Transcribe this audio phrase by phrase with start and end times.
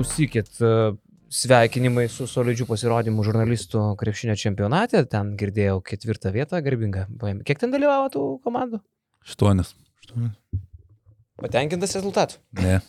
[0.00, 0.92] klausykit, e,
[1.30, 5.04] sveikinimai su solidžiu pasirodymu žurnalistų krepšinio čempionate.
[5.10, 7.06] Ten girdėjau ketvirtą vietą, garbinga.
[7.20, 7.44] paėmė.
[7.44, 8.80] Kiek ten dalyvavo tų komandų?
[9.26, 9.74] Aštuonis.
[11.40, 12.40] Patenkintas rezultatų.
[12.58, 12.80] Ne.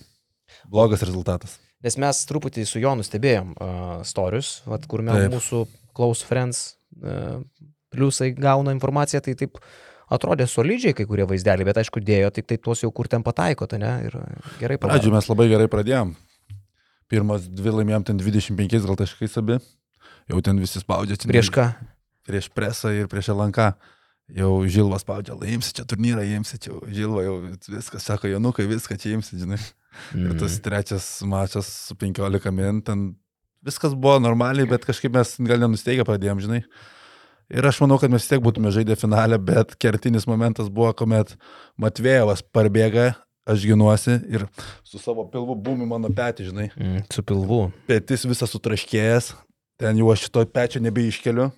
[0.68, 1.60] Blogas rezultatas.
[1.84, 5.34] Nes mes truputį su Jonu stebėjom uh, storius, vat, kur mes Taip.
[5.34, 5.62] mūsų
[5.98, 7.42] close friends uh,
[7.94, 9.58] pliusai gauna informaciją, tai taip
[10.12, 13.66] atrodė solidžiai kai kurie vaizdeliai, bet aišku dėjo tik tai tuos jau, kur ten pataiko,
[13.66, 14.18] tai ne, ir
[14.60, 15.16] gerai Pradžioje padarė.
[15.16, 16.14] mes labai gerai pradėjom.
[17.12, 19.60] Pirmas dvi laimėjom ten 25 gal taškais abi.
[20.32, 21.20] Jau ten visi spaudžia.
[21.28, 21.72] Prieš ką?
[22.28, 23.74] prieš presą ir prieš LNK.
[24.32, 29.18] Jau Žilvas spaudžia, laimsi čia turnyrą, imsi čia, Žilva jau viskas, sako, Janukai, viską čia
[29.18, 29.60] imsi, žinai.
[30.16, 30.30] Mm.
[30.30, 33.02] Ir tas trečias mačas su 15 min, ten
[33.66, 36.62] viskas buvo normaliai, bet kažkaip mes gal nenusteigę pradėjom, žinai.
[37.52, 41.36] Ir aš manau, kad mes vis tiek būtume žaidę finalę, bet kertinis momentas buvo, kuomet
[41.82, 43.10] Matvėjevas parbėga,
[43.46, 44.46] aš ginuosi ir
[44.84, 46.70] su savo pilvu bumi mano petį, žinai.
[46.78, 47.64] Mm, su pilvu.
[47.90, 49.34] Petis visas sutraškėjęs,
[49.82, 51.50] ten jau aš šito pečio nebeiškeliu.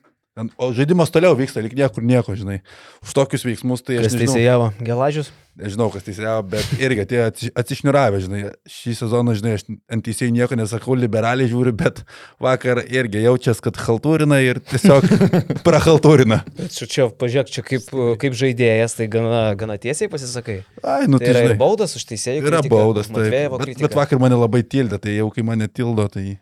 [0.57, 2.63] O žaidimas toliau vyksta, lik niekur nieko, žinai.
[3.05, 4.71] Už tokius veiksmus tai aš Kas teisėjavo?
[4.81, 5.29] Gelažius?
[5.53, 8.39] nežinau, kas teisėjavo, bet irgi atsi- atsišniuravę, žinai.
[8.65, 12.01] Šį sezoną, žinai, aš ant teisėjų nieko nesakau, liberaliai žiūriu, bet
[12.41, 15.05] vakar irgi jaučias, kad haltūrina ir tiesiog
[15.67, 16.41] prahaltūrina.
[16.73, 17.93] Čia, čia pažiūrėk, čia kaip,
[18.25, 20.63] kaip žaidėjas, tai gana, gana tiesiai pasisakai.
[20.81, 21.59] Ai, nu Tai tai yra žinai.
[21.61, 22.41] baudas už teisėjų.
[22.41, 23.13] Yra kritiką, baudas.
[23.13, 26.39] Matvejevo Bet, bet vakar mane labai tildė, tai jau kai mane tildo, tai...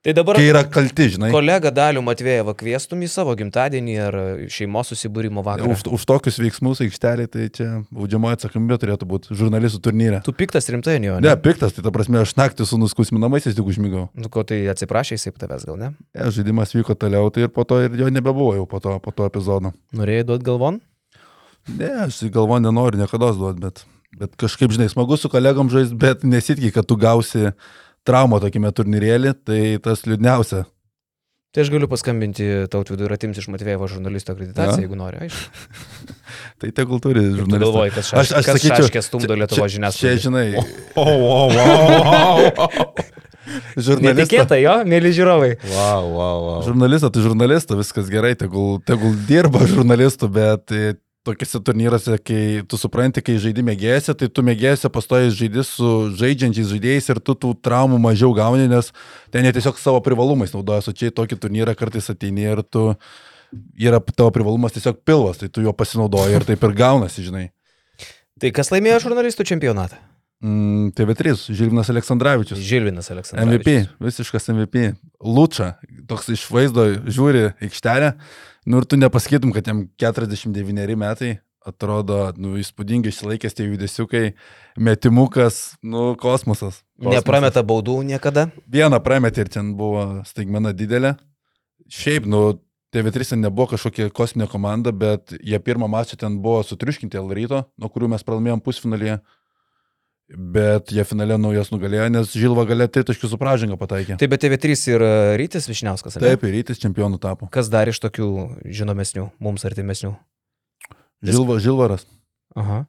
[0.00, 1.28] Tai dabar Kai yra kalti, žinai.
[1.28, 4.14] kolega Dalių Matvėjevą kvieštum į savo gimtadienį ar
[4.48, 5.74] šeimos susibūrimo vakarą.
[5.74, 10.22] Už, už tokius veiksmus aikštelė, tai čia baudžiamoji atsakomybė turėtų būti žurnalistų turnyre.
[10.24, 14.06] Tu piktas rimtai, jo, Ne, piktas, tai ta prasme, aš naktį su nuskusminamaisiais tik užmygau.
[14.16, 15.90] Nu, ko tai atsiprašai, jisai tavęs gal ne?
[16.16, 19.12] Ja, žaidimas vyko toliau, tai ir po to ir jo nebebuvo jau po to, po
[19.12, 19.74] to epizodo.
[19.92, 20.80] Norėjai duoti galvon?
[21.76, 23.84] Ne, aš į galvą nenoriu niekada duoti, bet,
[24.16, 27.50] bet kažkaip, žinai, smagu su kolegom žaisti, bet nesitikė, kad tu gausi
[28.06, 30.64] traumą tokiame turnyrėlį, tai tas liūdniausia.
[31.50, 34.84] Tai aš galiu paskambinti tautvidui ir atimti iš Matvėjevo žurnalisto akreditaciją, Ja.
[34.86, 35.64] jeigu nori, aišku.
[36.62, 37.64] Tai tegul turi Tu žurnalistas.
[37.64, 40.20] galvoji, kad šaš, aš, aš sakyčiau, stumdo Lietuvo Čia, žiniasklaidą.
[40.22, 40.44] žinai,
[40.94, 42.76] O, o, o,
[43.74, 44.20] žurnalistas.
[44.30, 45.50] Netikėta jo, mėly žiūrovai.
[45.72, 46.60] Wow, wow, wow.
[46.68, 50.92] Žurnalistą, tai žurnalistą, viskas gerai, tegul, tegul dirba žurnalistų, bet e,
[51.26, 56.70] tokiuose turnyruose, kai tu supranti, kai žaidži mėgėsi, tai tu mėgėsi pastoji žaidži su žaidžiančiais
[56.72, 58.92] žaidėjais ir tu tų traumų mažiau gauni, nes
[59.34, 62.88] ten jie tiesiog savo privalumais naudoja, o čia į tokį turnyrą kartais ateini ir tu
[63.76, 67.50] yra tavo privalumas tiesiog pilvas, tai tu juo pasinaudoji ir taip ir gaunasi, žinai.
[68.40, 70.00] Tai kas laimėjo žurnalistų čempionatą?
[70.40, 72.60] Mm, TV3, Žilvinas Aleksandраvičius.
[72.64, 73.44] Žilvinas Aleksandras.
[73.44, 74.94] MVP, visiškas MVP.
[75.20, 75.74] Lučia,
[76.08, 78.14] toks iš vaizdo žiūri aikštelę,
[78.66, 84.24] nu ir tu nepasakytum, kad jam 49 metai, atrodo, nu, įspūdingai išsilaikęs tie judesiukai,
[84.80, 86.80] metimukas, nu, kosmosas.
[86.80, 87.18] kosmosas.
[87.18, 88.48] Neprameta baudų niekada.
[88.70, 91.16] Vieną prametė ir ten buvo staigmena didelė.
[91.90, 92.60] Šiaip, nu,
[92.94, 97.62] TV3 ten nebuvo kažkokia kosminė komanda, bet jie pirmą mačą ten buvo sutriuškinti L ryto,
[97.78, 99.20] nuo kurių mes pralaimėjom pusfinalyje.
[100.30, 104.14] Bet jie finale naujas nugalėjo, nes Žilva galė tritaškių su pražanga pataikė.
[104.20, 105.08] Tai bet TV3 ir e,
[105.40, 106.20] Rytis Višniauskas.
[106.20, 106.22] ne?
[106.28, 107.48] Taip, ir rytis čempionų tapo.
[107.50, 108.28] Kas dar iš tokių
[108.70, 110.12] žinomesnių, mums artimesnių?
[111.26, 112.06] Žilva, Žilvaras.
[112.54, 112.84] Aha.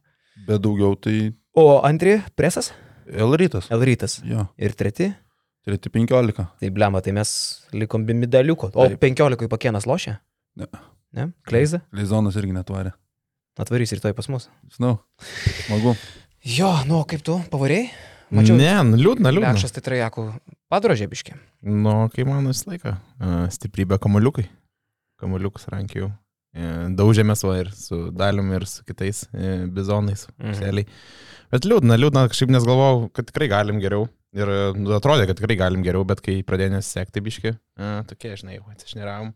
[0.47, 2.71] Bet daugiau tai O antri presas?
[3.09, 3.67] L rytas.
[3.73, 4.21] L rytas.
[4.23, 5.09] Jo, Ir treti?
[5.65, 6.45] treti 15.
[6.61, 7.31] Tai blema, tai mes
[7.73, 8.69] likom be medaliuko.
[8.73, 9.01] O Taip.
[9.01, 10.19] 15 pakienas lošia?
[10.57, 10.69] Ne.
[11.13, 11.27] Ne?
[11.45, 11.81] Kleiza?
[11.93, 12.93] Leizonas irgi netvarė.
[13.59, 14.47] Atvarys rytoj pas mus.
[14.77, 14.95] Žinau,
[15.67, 15.97] smagu.
[16.41, 17.91] Jo, nu kaip tu, pavarėjai?
[18.33, 19.51] Mačiau, Ne, nu, liūdna, liūdna.
[19.53, 20.23] Lekšas tai trajakų
[20.71, 21.35] padrožė biški.
[21.61, 22.95] Nu, kai man visą laiką.
[23.21, 24.47] a, Stiprybė kamuoliukai.
[25.21, 26.09] Kamuoliukus rankiau.
[26.97, 30.25] Daužėmės va ir su dalium ir su kitais e, bizonais.
[30.41, 30.81] Mhm.
[31.53, 34.09] Bet liūdna, liūdna, kažkaip nes galvojau, kad tikrai galim geriau.
[34.33, 37.53] Ir e, nu, atrodė, kad tikrai galim geriau, bet kai pradėjo nesekti biški,
[38.09, 39.35] tokie, žinai, atsišniravom.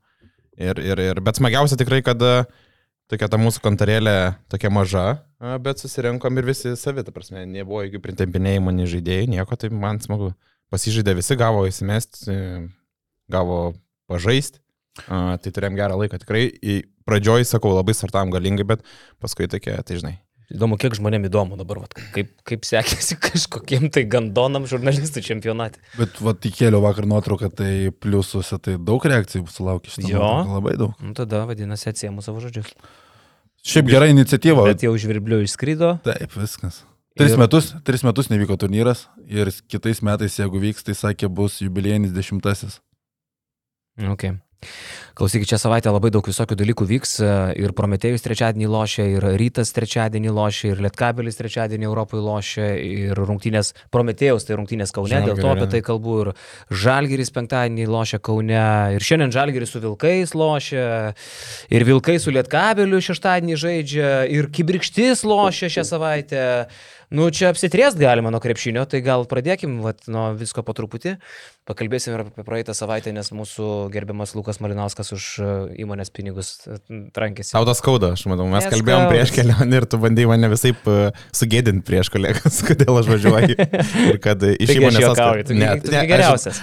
[0.55, 2.47] Ir, ir, ir, bet smagiausia tikrai, kad a,
[3.11, 4.15] tokia ta mūsų kontarėlė
[4.51, 5.05] tokia maža,
[5.63, 10.01] bet susirinkom ir visi savi, ta prasme, nebuvo jokių pritempinėjimų, nei žaidėjai, nieko, tai man
[10.03, 10.33] smagu.
[10.73, 12.37] Pasižaidė visi, gavo įsimesti, e,
[13.31, 13.75] gavo
[14.09, 14.59] pažaisti.
[15.05, 16.17] Tai turėjom gerą laiką.
[16.23, 16.45] Tikrai
[17.05, 18.85] pradžioj, sakau, labai startavom galingai, bet
[19.21, 20.15] paskui tokie, tai žinai.
[20.53, 25.81] Įdomu, kiek žmonėm įdomu dabar, vat, kaip, kaip sekėsi kažkokiem tai gandonam žurnalistų čempionate.
[25.97, 30.05] Bet va, įkėliau vakar nuotrauką, tai pliusuose tai daug reakcijų sulaukė šitą.
[30.11, 30.19] Jo.
[30.21, 30.93] nuotrauką, Labai daug.
[31.01, 32.69] Nu tada vadinasi atsiemu savo žodžius.
[33.65, 34.67] Šiaip gera iniciatyva.
[34.69, 35.95] Bet jau žvirbliu išskrido.
[36.05, 36.83] Taip, viskas.
[37.17, 41.61] Tris, Ir- metus, tris metus nevyko turnyras ir kitais metais, jeigu vyks, tai sakė, bus
[41.63, 42.81] jubiliejinis dešimtasis.
[43.95, 44.35] Okay.
[45.15, 47.11] Klausykit, čia savaitę labai daug visokių dalykų vyks.
[47.23, 47.27] e,
[47.63, 53.71] Ir Prometėjus trečiadienį lošia, ir Rytas trečiadienį lošia, ir Lietkabelis trečiadienį Europoje lošia, ir rungtynės
[53.95, 56.17] Prometėjus, tai rungtynės Kaune, dėl to apie tai kalbu.
[56.25, 56.31] Ir
[56.83, 58.65] Žalgiris penktadienį lošia Kaune,
[58.97, 61.13] ir šiandien Žalgiris su Vilkais lošia,
[61.71, 66.43] ir Vilkai su Lietkabeliu šeštadienį žaidžia, ir Kibirkštis lošia šią savaitę.
[67.13, 71.15] Nu, čia apsitriest galima nuo krepšinio, tai gal pradėkim vat, nuo visko po truputį.
[71.65, 75.47] Pakalbėsim ir apie praeitą savaitę, nes mūsų gerbiamas Lukas Malinauskas už e,
[75.81, 76.77] įmonės pinigus e,
[77.15, 77.55] trankėsi.
[77.55, 78.75] Tau tas skauda, aš manau, mes Neskauda.
[78.77, 80.75] kalbėjom prieš kelionę ir tu bandai mane visai
[81.33, 83.57] sugėdinti prieš kolegas, kodėl aš važiuoju.
[84.11, 85.09] Ir kad iš aš įmonės
[85.49, 86.61] tu, Ne, ne, aš- geriausias.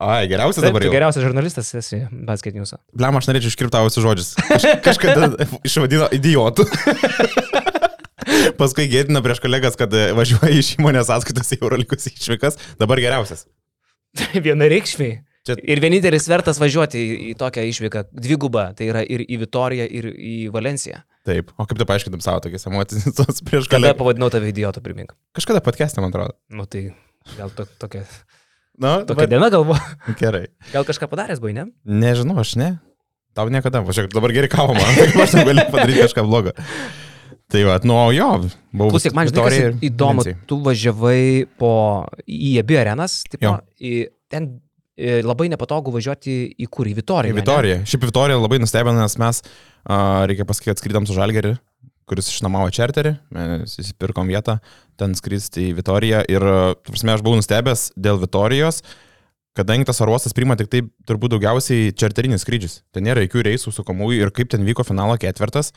[0.00, 0.92] Ai, geriausias Taip, dabar jau.
[0.94, 2.72] geriausias žurnalistas esi, basket news.
[2.96, 4.30] Blem, aš norėčiau iškirptavusi žodžius.
[4.48, 5.28] Kaž, kažkada
[5.68, 6.64] išvadino idiotų.
[8.60, 12.58] Paskui gėdina prieš kolegas, kad e, važiuoja iš įmonės sąskaitos į Eurolygus išvykas.
[12.80, 13.46] Dabar geriausias.
[14.46, 15.20] Vienareikšmiai.
[15.48, 19.86] Čia- Ir vienintelis vertas važiuoti į, į tokią išvyką, dvigubą, tai yra ir į Vitoriją,
[19.88, 21.00] ir į Valenciją.
[21.24, 21.54] Taip.
[21.56, 23.96] O kaip tu paaiškintum savo tokias emocijas prieš Kada kolegas?
[24.02, 25.14] pavadinau tave idiotu, primink.
[25.36, 26.36] Kažkada podcast'e, man atrodo.
[26.52, 26.90] Nu tai
[27.38, 28.04] gal to, tokia,
[28.80, 29.76] Na, tokia diena galvo.
[30.20, 30.46] Gerai.
[30.74, 31.66] Gal kažką padaręs buvai, ne?
[31.88, 32.70] Nežinau, aš ne.
[33.36, 33.80] Tau niekada.
[33.86, 35.00] Važiuok, dabar geri kavo man.
[35.24, 36.52] Aš negaliu padaryti kažką blogo.
[37.50, 38.26] Tai va, nu jo,
[38.70, 38.92] buvau.
[38.94, 40.42] Klausyk, man žinai, ir įdomu, Venecijoj.
[40.46, 41.22] tu važiavai
[41.58, 41.70] po,
[42.30, 43.54] į abi arenas, tipo, Jo.
[43.82, 43.94] į,
[44.30, 44.46] ten
[44.94, 47.34] e, labai nepatogu važiuoti į kur, į Vitoriją.
[47.34, 47.40] Į ne?
[47.42, 47.80] Vitoriją.
[47.90, 49.42] Šiaip Vitorija labai nustebino, nes mes,
[49.82, 49.98] a,
[50.30, 51.56] reikia pasakyti, atskrydom su Žalgeriu,
[52.10, 54.56] kuris išnuomavo čarterį, mes įsipirkom vietą,
[54.98, 56.46] ten skristi į Vitoriją ir,
[56.86, 58.82] prasme, aš buvau nustebęs dėl Vitorijos,
[59.58, 62.80] kadangi tas oro uostas priima tik taip turbūt daugiausiai čarterinis skrydžius.
[62.94, 65.72] Ten nėra jokių reisų su kamųjų ir kaip ten vyko finalo ketvirtas.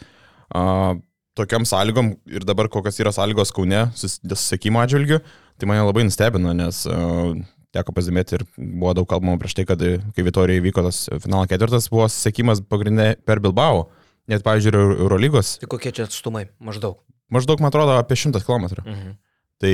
[0.54, 0.94] A,
[1.38, 5.20] tokiam sąlygom ir dabar kokios yra sąlygos Kaune sus- dėl susiekimo atžvilgių,
[5.60, 7.34] tai mane labai nustebino, nes uh,
[7.74, 11.48] teko pasimėti ir buvo daug kalbama prieš tai, kad e, kai Vitorijoje vyko tas finalo
[11.50, 13.88] ketvirtas, buvo susiekimas pagrindinė per Bilbao.
[14.30, 15.58] Net, pavyzdžiui, Eurolygos.
[15.60, 16.46] Tai kokie čia atstumai?
[16.64, 17.02] Maždaug.
[17.34, 18.70] Maždaug, man atrodo, apie 100 km.
[18.86, 19.16] Mhm.
[19.64, 19.74] Tai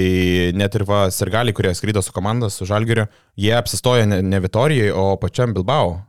[0.57, 3.07] net ir va, sirgaliai, kurie skrydo su komanda, su Žalgiriu,
[3.37, 5.99] jie apsistojo ne, ne Vitorijoje, o pačiam Bilbao.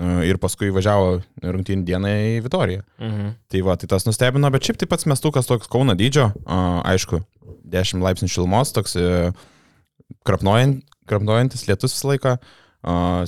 [0.00, 2.84] E, Ir paskui važiavo rungtynį dieną į Vitoriją.
[3.02, 3.34] Mhm.
[3.52, 7.20] Tai va, tai tas nustebino, bet šiaip taip pats mestukas toks Kauno dydžio, aišku,
[7.72, 9.30] 10 laipsnių šilumos, toks e,
[10.28, 12.36] krapnojant, krapnojantis lietus visą laiką,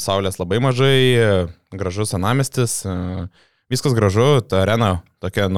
[0.00, 1.28] saulės labai mažai, e,
[1.76, 2.80] gražus anamestis,
[3.70, 5.52] viskas gražu, ta arena tokia a,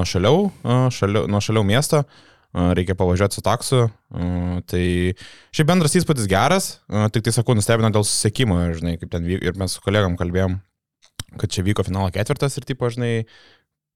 [0.91, 2.27] šaliau, nuošaliau miesto, a,
[2.77, 3.83] reikia pavažiuoti su taksu,
[4.71, 4.83] tai
[5.55, 6.69] šiaip bendras įspūdis geras,
[7.13, 10.57] tik tai sakau, nustebino dėl susiekimo, žinai, kaip ten vyko, ir mes su kolegam kalbėjom
[11.41, 13.25] kad čia vyko finalo ketvirtas ir tipo, žinai,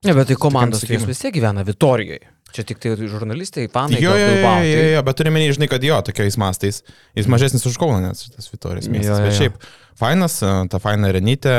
[0.01, 2.25] Ne, bet tai komandos, tai vis tiek gyvena Vitorijoje.
[2.51, 3.99] Čia tik tai žurnalistai, fanai.
[4.01, 6.81] Jo, jo, jo, jo, tai- jo, bet turime žinai, kad jo, tokiais mastais.
[7.15, 9.19] Jis mažesnis už Kauną, nes tas Vitorijos Jo, miestas.
[9.19, 9.37] jo, Bet jo.
[9.37, 9.61] šiaip,
[10.01, 11.53] fainas, e, ta faina renytė,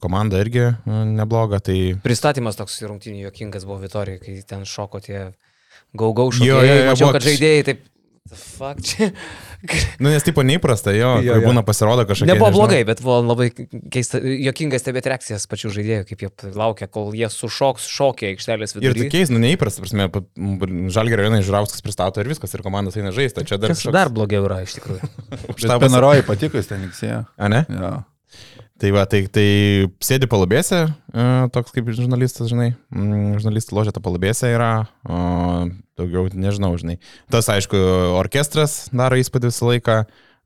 [0.00, 0.72] komanda irgi e,
[1.18, 1.98] nebloga, tai...
[2.06, 5.32] Pristatymas toks rungtynių jokingas buvo Vitorijoje, kai ten šoko tie
[5.92, 6.78] gaugau Jo, jo, šokėjai.
[6.78, 7.82] jo, Mačiau, buvo kad žaidėjai taip...
[8.32, 9.10] Fuck, čia.
[10.02, 11.42] Nu, nes tipo neįprasta, jo, Jo, jo jo.
[11.46, 12.26] būna pasirodo kažkokie...
[12.32, 13.46] Nebuvo nežinau, blogai, bet buvo labai
[13.94, 18.80] keista, jokingas stebėti reakcijas pačių žaidėjų, kaip jie laukia, kol jie sušoks šokiai aikštelės Ir
[18.80, 19.06] viduryje.
[19.06, 20.08] tokiais, nu, neįprasta, prasme,
[20.90, 23.70] žalgerio vienai Žurauskas pristato ir viskas, ir komandas eina žaisti, čia dar...
[23.76, 25.12] Kas dar blogiau yra iš tikrųjų.
[25.62, 27.22] štabas- Penarojai patiko, ten iksėjo.
[27.38, 27.62] A, ne?
[27.70, 27.92] Ja.
[28.82, 29.46] Tai va, tai, tai
[30.02, 31.24] sėdi palubėse, e,
[31.54, 35.20] toks kaip žurnalistas, žinai, mm, žurnalistų ložė tą palubėse yra, o
[36.00, 36.96] daugiau nežinau, žinai.
[37.30, 37.78] Tas, aišku,
[38.18, 39.96] orkestras daro įspūdį visą laiką.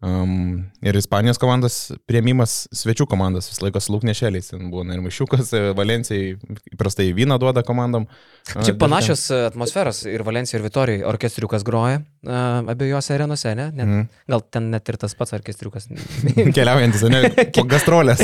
[0.05, 4.51] Um, ir Ispanijos komandos prieimimas svečių komandos visą laiką su lūknešėliais.
[4.53, 6.35] Ten būna ir mašiukas, Valencijai
[6.75, 8.05] įprastai vyną duoda komandom.
[8.47, 8.75] Čia dažnai.
[8.79, 13.71] panašios e, atmosferos ir Valencijoje, ir Vitorijoje orkestriukas groja uh, abiejose arenose, ne?
[13.73, 14.05] Net, Mhm.
[14.29, 15.89] Gal ten net ir tas pats orkestriukas.
[16.57, 17.23] Keliaujantis, ne,
[17.67, 18.21] gastrolės.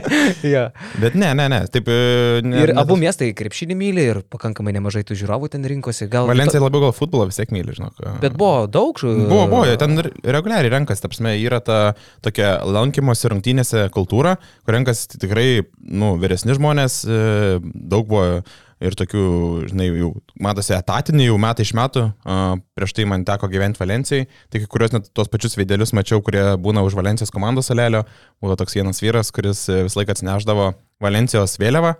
[0.54, 0.70] ja.
[1.02, 1.60] Bet ne, ne, ne.
[1.70, 5.52] Taip, e, ne, Ir ne abu tas- miestai krepšinį myli ir pakankamai nemažai tų žiūrovų
[5.52, 6.08] ten rinkosi.
[6.10, 8.00] Gal Valencija labiau gal futbolą vis tiek myli, žinok.
[8.24, 8.96] Bet buvo daug.
[9.04, 11.78] Buvo, buvo, ten reguliariai renkasi, prasme, yra ta
[12.24, 15.46] tokia lankymosi rungtynėse kultūra, kur renkasi tikrai,
[15.84, 18.42] nu, vyresni žmonės, e, daug buvo
[18.80, 19.24] ir tokių,
[19.70, 22.04] žinai, jau matosi etatiniai, jau metai iš metų,
[22.76, 26.42] prieš tai man teko gyventi Valencijai, tai kai kurios net tos pačius veidelius mačiau, kurie
[26.60, 28.06] būna už Valencijos komandos salelio,
[28.40, 30.72] buvo toks vienas vyras, kuris e, visą laiką atsineždavo
[31.04, 31.94] Valencijos vėliavą,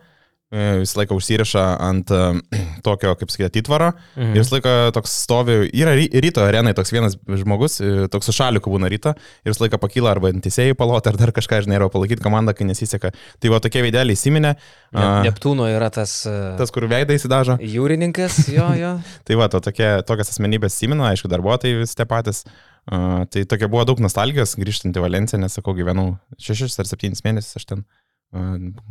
[0.50, 2.20] visą laiką užsirašą ant e,
[2.86, 3.92] tokio, kaip sakyti, įtvaro.
[4.16, 4.32] Mhm.
[4.34, 8.34] Ir visą laiką toks stovi, yra ry- ryto arenai toks vienas žmogus, e, toks su
[8.34, 9.12] šaliku būna ryto,
[9.44, 12.54] ir visą laiką pakyla arba ant teisėjų palot, ar dar kažką, žinai, arba palaikyti komandą,
[12.58, 13.12] kai nesiseka.
[13.38, 14.56] Tai va tokie veideliai įsiminė.
[14.96, 17.60] Ne, Neptūno yra tas, e, Tas, kur veidą įsidažo.
[17.62, 18.96] jūrininkas, jo, jo.
[19.30, 22.42] Tai va, to tokie, tokias asmenybės įsimena, aišku, darbuotojai vis tie patys.
[22.90, 27.20] Uh, tai tokia buvo daug nostalgijos grįžtant į Valenciją, nes, sakau, gyvenau šešis ar septynis
[27.22, 27.82] mėnesius aš ten.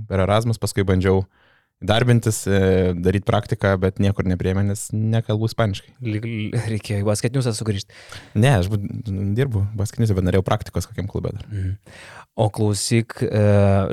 [0.08, 1.24] per Erasmus, paskui bandžiau
[1.82, 5.96] darbintis, e, daryti praktiką, bet niekur nepriemė, nes nekalbu ispaniškai.
[6.04, 7.96] Reikėjo į basketiniusą sugrįžti.
[8.36, 11.46] Ne, aš dirbu basketiniusą, bet norėjau praktikos kokiam klube dar.
[11.48, 11.78] Mhm.
[12.40, 13.40] O klausyk, e,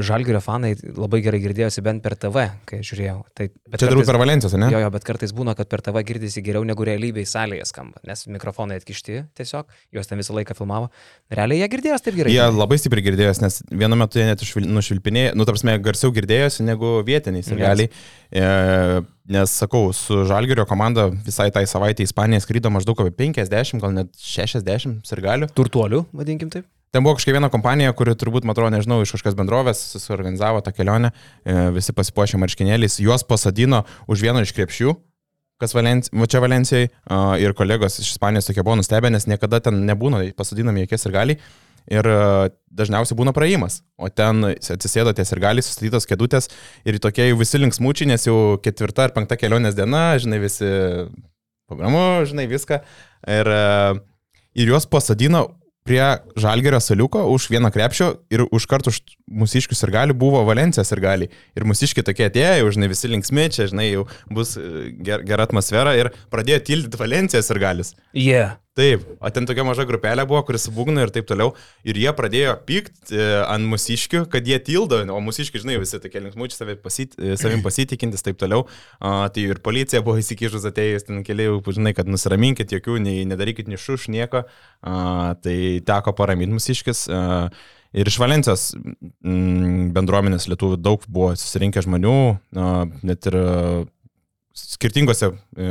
[0.06, 3.16] Žalgirio fanai labai gerai girdėjosi bent per TV, kai žiūrėjau.
[3.34, 4.68] Tai, Čia turbūt per Valencijos, ne?
[4.70, 8.22] Jo, jo, bet kartais būna, kad per TV girdisi geriau negu realybėje salėje skamba, nes
[8.30, 10.92] mikrofonai atkišti tiesiog, juos ten visą laiką filmavo.
[11.34, 12.36] Realiai jie girdėjos taip gerai.
[12.36, 14.46] Jie labai stipriai girdėjos, nes vienu metu jie net
[14.78, 17.75] nušvilpinėjo, nu, tarsi, garsiau girdėjosi negu vietiniai sirgaliai.
[17.84, 18.46] E,
[19.30, 23.94] nes, sakau, su Žalgirio komanda visai tai savaitė į Ispaniją skrydo maždaug apie 50, gal
[23.94, 25.50] net 60 sirgalių.
[25.56, 26.66] Turtuolių, vadinkim taip.
[26.94, 30.72] Ten buvo kažkokia viena kompanija, kuri turbūt, man atrodo, nežinau, iš kažkokios bendrovės suorganizavo tą
[30.72, 31.10] kelionę,
[31.44, 34.94] e, visi pasipuošė marškinėliais, juos pasadino už vieno iš krepšių,
[35.60, 36.88] kas Valenci va čia Valencijai,
[37.42, 41.38] ir kolegos iš Ispanijos tokie buvo nustebę, nes niekada ten nebūna pasadinami jokie ir gali.
[41.92, 42.08] Ir
[42.76, 46.50] dažniausiai būna praėjimas, o ten atsisėdo ties ir gali sustatytos kėdutės
[46.84, 50.70] ir tokie jau visi linksmučiai, nes jau ketvirta ar penkta kelionės diena, žinai, visi
[51.70, 52.80] programu, žinai, viską.
[53.36, 53.52] Ir,
[54.58, 55.46] ir juos pasadino
[55.86, 56.02] prie
[56.34, 59.00] Žalgerio saliuko už vieną krepšio ir už kartų už
[59.42, 61.30] mūsiškius ir gali buvo Valencijos ir gali.
[61.54, 65.46] Ir mūsiški tokie atėjo, jau žinai, visi linksmi, čia, žinai, jau bus e, ger, gera
[65.46, 67.94] atmosfera ir pradėjo tildyti Valencijos ir galis.
[68.12, 68.30] Jie.
[68.34, 68.56] Yeah.
[68.76, 71.54] Taip, o ten tokia maža grupelė buvo, kuris subūgno ir taip toliau.
[71.88, 76.20] Ir jie pradėjo pykti e, ant mūsiškių, kad jie tildo, o mūsiškiai, žinai, visi tokie
[76.20, 78.66] linksmučiai savim, pasit, e, savim pasitikintis, taip toliau.
[79.00, 83.72] A, tai ir policija buvo įsikišus atėjus, ten keliai, žinai, kad nusiraminkit, jokių, nei, nedarykit
[83.72, 84.44] nei šuš, nieko.
[84.84, 85.00] A,
[85.40, 85.56] tai
[85.88, 87.08] teko paraminti mūsiškis.
[87.08, 87.24] A,
[87.96, 88.62] Ir iš Valencijos
[89.24, 92.16] bendruomenės lietuvių daug buvo susirinkę žmonių,
[93.08, 93.36] net ir
[94.56, 95.66] skirtingose e,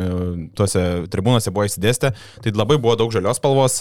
[0.57, 2.11] tuose tribūnose buvo įsidėstę,
[2.43, 3.79] tai labai buvo daug žalios spalvos,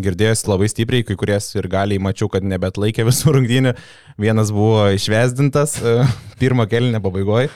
[0.00, 3.74] girdėjosi labai stipriai, kai kuries ir galiai mačiau, kad nebet laikė visų rungtynių,
[4.20, 5.98] vienas buvo išvesdintas e,
[6.40, 7.50] pirmo kelinio pabaigoje.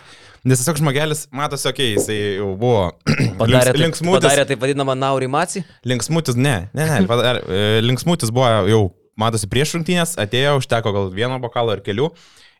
[0.44, 2.90] Nes tiesiog žmogelis, matosi, okei, okay, jisai jau buvo
[3.40, 4.26] padarė, links, linksmutis.
[4.26, 5.64] Padarė taip vadinamą naurimaci?
[5.88, 8.82] Linksmutis, ne, ne, ne, padarė, e, linksmutis buvo jau,
[9.20, 12.10] matosi, prieš rungtynės, atėjo, užteko gal vieno bokalo ar kelių.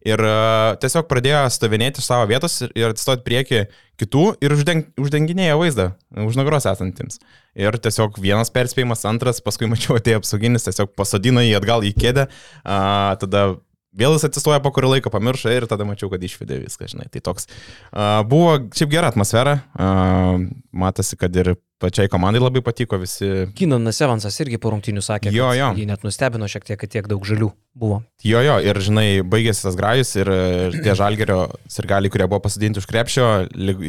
[0.05, 3.63] Ir uh, tiesiog pradėjo stovinėti iš savo vietos ir, ir atsistoti prieki
[4.01, 5.87] kitų ir uždeng, uždenginėjo vaizdą
[6.27, 7.21] už nugaros esantiems.
[7.57, 12.29] Ir tiesiog vienas perspėjimas, antras, paskui mačiau atėjo apsauginis, tiesiog pasodino jį atgal į kėdę,
[12.29, 13.55] uh, tada
[13.95, 17.07] Vėl jis atsistoja po kurį laiką, pamiršo ir tada mačiau, kad išvedė viską, žinai.
[17.15, 20.41] Tai toks uh, buvo šiaip gera atmosfera, uh,
[20.75, 21.53] matosi, kad ir
[21.83, 23.29] pačiai komandai labai patiko visi.
[23.59, 25.71] Kinonas Evansas irgi po rungtinių sakė, jo, jo.
[25.79, 28.01] jį net nustebino šiek tiek, kad tiek daug žalių buvo.
[28.25, 32.81] Jo, jo, ir žinai, baigėsi tas grajus ir, ir tie žalgerio sirgaliai, kurie buvo pasadinti
[32.83, 33.31] už krepšio,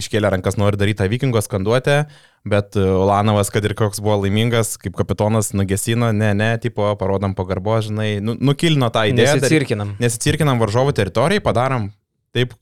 [0.01, 1.99] iškėlė rankas nori daryti tą vikingo skanduotę,
[2.45, 7.77] bet Ulanovas, kad ir koks buvo laimingas, kaip kapitonas nugesino, ne, ne, tipo, parodom pagarbo,
[7.85, 9.37] žinai, nu, nukilino tą idėją.
[9.39, 9.95] Nesicirkinam.
[10.01, 11.91] Nesicirkinam varžovų teritorijai, padarom
[12.35, 12.53] taip,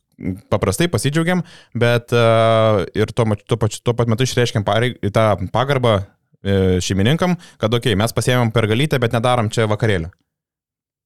[0.53, 1.43] paprastai pasidžiaugiam,
[1.77, 7.37] bet uh, ir tuo, tuo, pačiu, tuo pat metu išreiškiam pareig, tą pagarbą uh, šeimininkam,
[7.61, 10.11] kad okei, okay, mes pasiemėm per galytę, bet nedarom čia vakarėlį.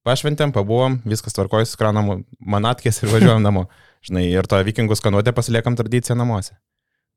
[0.06, 3.66] Pašventėm, pabuvom, viskas tvarkojas, skranam manatkės ir važiuojam namo.
[4.06, 6.54] Žinai, ir tą vikingų skanuotę pasiliekam tradiciją namuose.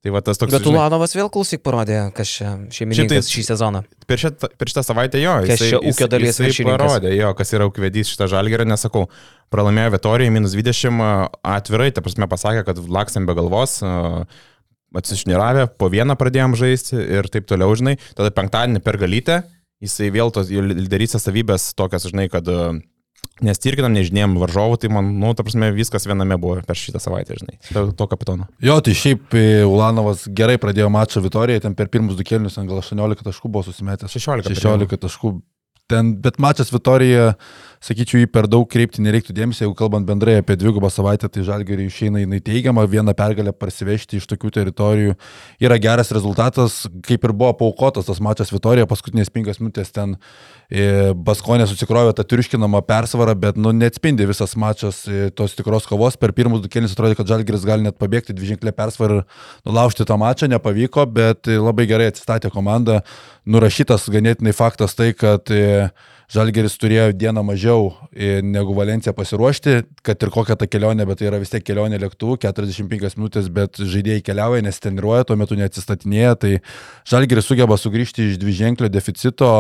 [0.01, 0.49] Tai va tas toks.
[0.49, 3.83] Bet Ulanovas vėl klausyk parodė, kas čia šeimininkas šį sezoną.
[4.09, 7.67] Per šitą, per šitą savaitę jo, kas čia ūkio dalies jisai parodė, jo, kas yra
[7.69, 9.05] ūkvedys šitą žalgerį, nesakau,
[9.51, 11.01] pralaimėjo Vitorijai minus 20,
[11.43, 13.79] atvirai, ta prasme pasakė, kad laksam be galvos,
[14.97, 19.41] atsišniravę, po vieną pradėjom žaisti ir taip toliau, žinai, tada penktadienį per galytę,
[19.83, 22.49] jisai vėl tos lyderystės savybės tokias, žinai, kad
[23.41, 27.39] Nes tirkinam, nežinėjom varžovų, tai man, nu, ta prasme, viskas viename buvo per šitą savaitę,
[27.39, 28.45] žinai, to, to kapitono.
[28.61, 32.69] Jo, tai šiaip e, Ulanovas gerai pradėjo mačą Vitorijoje, ten per pirmus du kėlinius, ten
[32.69, 34.13] gal 18 taškų buvo susimetęs.
[34.13, 34.53] 16.
[34.61, 35.33] 16 taškų.
[35.89, 37.31] Ten, bet mačas Vitorijoje
[37.81, 41.89] sakyčiau, jį per daug kreipti nereiktų dėmesio, jeigu kalbant bendrai apie dvigubą savaitę, tai žalgeriai
[41.89, 45.15] išeina jinai teigiama, vieną pergalę parsivežti iš tokių teritorijų
[45.65, 50.13] yra geras rezultatas, kaip ir buvo paukotas tas mačas Vitorija, paskutinės penkias minutės ten
[50.69, 56.19] e, Baskonė susikrovė tą triuškinamą persvarą, bet nu, neatspindi visas mačas e, tos tikros kovos.
[56.21, 59.27] Per pirmus du kėlinius atrodė, kad Žalgeris gali net pabėgti dviženklę persvarą ir
[59.65, 63.01] nulaužti tą mačą, nepavyko, bet labai gerai atsistatė komanda.
[63.49, 65.89] Nurašytas ganėtinai faktas tai, kad e,
[66.31, 69.73] Žalgeris turėjo dieną mažiau e, negu Valencija pasiruošti,
[70.05, 73.81] kad ir kokia ta kelionė, bet tai yra vis tiek kelionė lėktuvu, 45 minutės, bet
[73.81, 76.53] žaidėjai keliauja, nes treniruoja, tuo metu neatsistatinėja, tai
[77.11, 79.51] Žalgeris sugeba sugrįžti iš dviženklio deficito,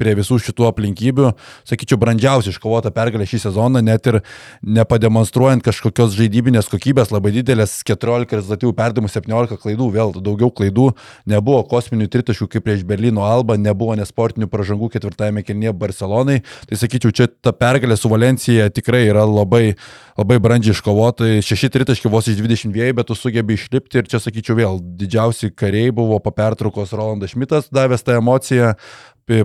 [0.00, 1.32] prie visų šitų aplinkybių,
[1.68, 4.20] sakyčiau, brandžiausiai iškovota pergalė šį sezoną, net ir
[4.64, 10.90] nepademonstruojant kažkokios žaidybinės kokybės labai didelės, 14 rezultatyvų perdimų, 17 klaidų, vėl daugiau klaidų,
[11.30, 17.12] nebuvo kosminių tritaškių kaip prieš Berlyno Alba, nebuvo nesportinių pažangų ketvirtajame kelnyje Barcelonai, tai sakyčiau,
[17.14, 19.74] čia ta pergalė su Valencija tikrai yra labai,
[20.18, 24.58] labai brandžiai iškovota, šeši tritaškiai vos iš 22, bet tu sugebi išlipti ir čia sakyčiau
[24.58, 28.74] vėl didžiausi kariai buvo po pertraukos Rolandas Šmitas davęs tą emociją,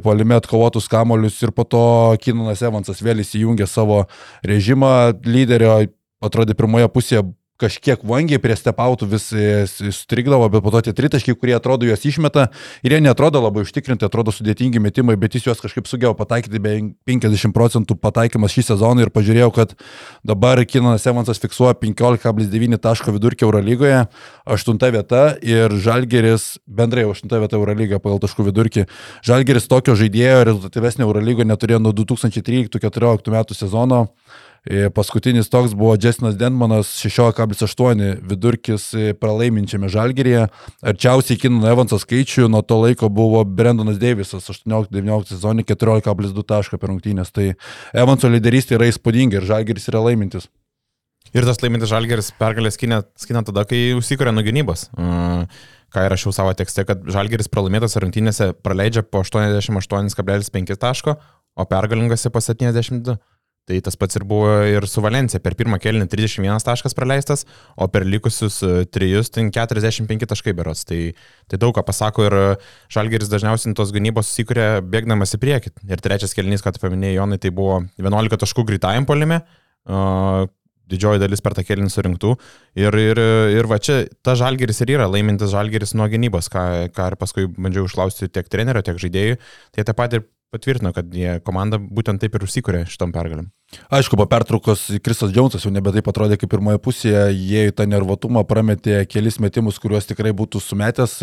[0.03, 1.83] polime atkovotus kamolius ir po to
[2.21, 4.03] Kinanas Evansas vėl įsijungė savo
[4.45, 5.15] režimą.
[5.25, 5.77] Lyderio,
[6.25, 7.25] atrodė pirmoje pusėje
[7.61, 9.29] kažkiek vangiai prie stepautų vis
[9.95, 12.49] strikdavo, bet po to tie tritaškiai, kurie atrodo juos išmeta
[12.83, 16.75] ir jie netrodo labai užtikrinti, atrodo sudėtingi metimai, bet jis juos kažkaip sugėjo pataikyti be
[17.07, 19.75] 50 procentų pataikymas šį sezoną ir pažiūrėjau, kad
[20.27, 24.03] dabar Kinanas Evansas fiksuoja 15,9 taško vidurkį Eurolygoje,
[24.45, 28.87] 8 vieta ir Žalgeris bendrai 8 vieta Eurolygoje pagal taškų vidurkį.
[29.25, 34.07] Žalgeris tokio žaidėjo rezultatyvesnio Eurolygoje neturėjo nuo 2013-2014 metų sezono.
[34.65, 40.47] E, paskutinis toks buvo Jessinas Denmanas 16,8 vidurkis e, pralaiminčiame žalgerėje.
[40.81, 46.89] Arčiausiai Kinano Evanso skaičių nuo to laiko buvo Brendonas Deivisas 18-19 sezonį 14,2 taško per
[46.89, 47.29] rungtynės.
[47.35, 47.51] Tai
[47.93, 50.49] Evanso lyderystė yra įspūdinga ir žalgeris yra laimintis.
[51.35, 54.87] Ir tas laimintis žalgeris pergalės skina, skina tada, kai užsikuria nuo gynybos.
[54.97, 55.45] Uh,
[55.93, 61.15] ką įrašiau savo tekste, kad žalgeris pralaimėtas rungtynėse praleidžia po 88,5 taško,
[61.55, 63.17] o pergalingose po 72.
[63.65, 65.41] Tai tas pats ir buvo ir su Valencija.
[65.41, 67.47] Per pirmą kelnį 31 taškas praleistas,
[67.81, 68.59] o per likusius
[68.93, 70.83] 3 e, ten 45 taškai berots.
[70.85, 70.99] Tai,
[71.49, 72.35] tai daug ką pasako ir
[72.93, 75.73] Žalgeris dažniausiai tos gynybos susikuria bėgdamas į priekį.
[75.89, 79.41] Ir trečias kelnys, tu paminėjai, Jonai, tai buvo 11 taškų greitajam polime.
[79.85, 80.45] Uh,
[80.91, 82.35] didžioji dalis per tą kelinį surinktų.
[82.77, 83.21] Ir, ir,
[83.55, 87.47] ir va čia ta žalgeris ir yra laimintis žalgeris nuo gynybos, ką, ką ir paskui
[87.49, 89.39] bandžiau išklausti tiek trenerio, tiek žaidėjų.
[89.73, 93.51] Tai taip pat ir patvirtino, kad jie komanda būtent taip ir užsikūrė šitom pergalėm.
[93.93, 97.85] Aišku, po pertraukos Kristas Džiaunsas jau nebe taip atrodė kaip pirmoje pusėje, jie į tą
[97.89, 101.17] nervotumą prametė kelis metimus, kuriuos tikrai būtų sumetęs,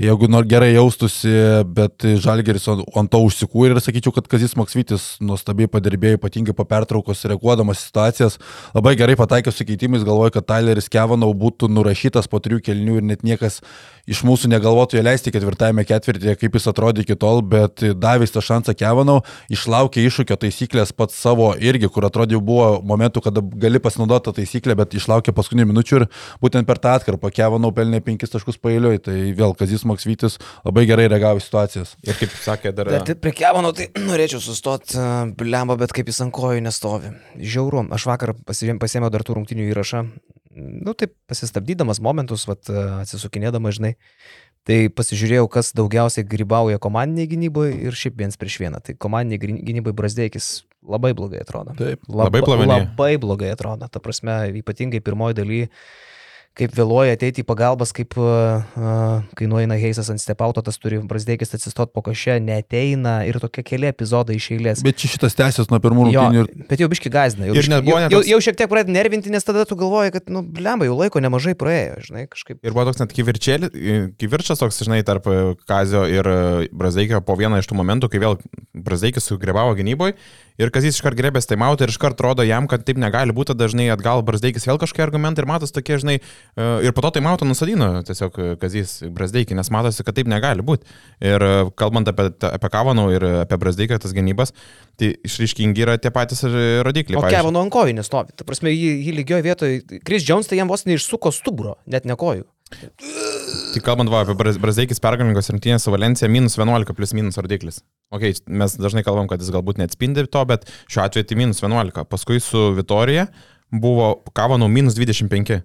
[0.00, 1.32] jeigu nor gerai jaustusi,
[1.66, 7.26] bet Žalgeris ant to užsikūrė ir sakyčiau, kad Kazis Maksvitis nuostabiai padirbėjo, ypatingai po pertraukos
[7.28, 8.38] reaguodamas situacijas,
[8.76, 13.08] labai gerai pataikė su keitimais, galvoju, kad Tyleris Kevanau būtų nurašytas po trijų kelnių ir
[13.12, 13.60] net niekas
[14.10, 18.42] iš mūsų negalvotų jo leisti ketvirtajame ketvirtyje, kaip jis atrodė iki tol, bet davęs tą
[18.44, 19.20] šansą Kevanau,
[19.52, 24.28] išlaukė iššūkio taisyklės pats savo ir irgi, kur atrodė jau buvo momentų, kada gali pasinaudoti
[24.28, 26.06] tą taisyklę, bet išlaukė paskutinių minučių ir
[26.42, 31.08] būtent per tą atkarpą Kevanau pelnė 5 taškus pailiui, tai vėl Kazis Maksvytis labai gerai
[31.10, 31.96] reagavo į situacijas.
[32.04, 32.90] Ir kaip sakė dar...
[32.92, 34.98] Bet prie Kevanau tai norėčiau sustoti,
[35.38, 37.14] blemba, bet kaip jis ant kojų nestovi.
[37.40, 40.04] Žiauru, aš vakar pasėmiau dar tų rungtinių įrašą,
[40.84, 42.68] nu taip pasistabdydamas momentus, vat,
[43.00, 43.96] atsisukinėdamas, žinai.
[44.68, 48.82] Tai pasižiūrėjau, kas daugiausiai grybauja komandiniai gynyboje ir šiaip viens prieš vieną.
[48.84, 50.50] Tai komandiniai gynybai Brasdeikis
[50.86, 51.74] labai blogai atrodo.
[51.78, 53.88] Taip, labai, labai, labai blogai atrodo.
[53.90, 55.64] Ta prasme, ypatingai pirmoji daly
[56.58, 61.54] kaip vėluoja ateiti į pagalbas, kaip uh, kai nueina Heisas ant stepauto, tas turi Brasdėkis
[61.56, 64.82] atsistot po košę, neteina ir tokie keli epizodai iš eilės.
[64.84, 66.42] Bet šitas tęsiasi nuo pirmų rungtynių.
[66.42, 66.66] Ir...
[66.68, 67.48] Bet jau biški gazina.
[67.48, 70.42] Jau, biški, jau, jau, jau šiek tiek pradeda nervinti, nes tada tu galvoji, kad, nu,
[70.42, 72.60] blemba, jau laiko nemažai praėjo, žinai, kažkaip.
[72.66, 75.30] Ir buvo toks net kivirčas toks, žinai, tarp
[75.70, 76.28] Kazio ir
[76.74, 78.40] Brasdėkio po vieną iš tų momentų, kai vėl
[78.74, 80.18] Brasdėkis sugrebavo gynyboje
[80.60, 84.20] Ir Kazys iškart grebės taimautą ir iškart rodo jam, kad taip negali būti, dažnai atgal
[84.26, 88.36] Brasdeikis vėl kažkokie argumentai ir matos tokie, žinai, e, ir po to taimautą nusadino tiesiog
[88.60, 90.84] Kazys Brasdeikį, nes matosi, kad taip negali būti.
[91.24, 94.52] Ir e, kalbant apie, apie Kavanų ir apie Brasdeiką, tas gynybas,
[95.00, 96.44] tai išryškingi yra tie patys
[96.84, 97.16] rodikliai.
[97.16, 98.36] O Kavanų ant kojų nestovi.
[98.36, 102.20] Ta prasme, jį, jį lygioje vietoje, Kris Jones tai jam vos neišsuko stuburo, net ne
[102.20, 102.44] kojų.
[103.70, 107.80] Tai kalbant va, apie Brazeikis pergalingos rungtynės su Valencija, minus 11 plus minus rodiklis.
[108.10, 112.02] Ok, mes dažnai kalbam, kad jis galbūt neatspindi to, bet šiuo atveju tai minus 11.
[112.10, 113.28] Paskui su Vitorija
[113.70, 115.60] buvo Kavanų minus 25.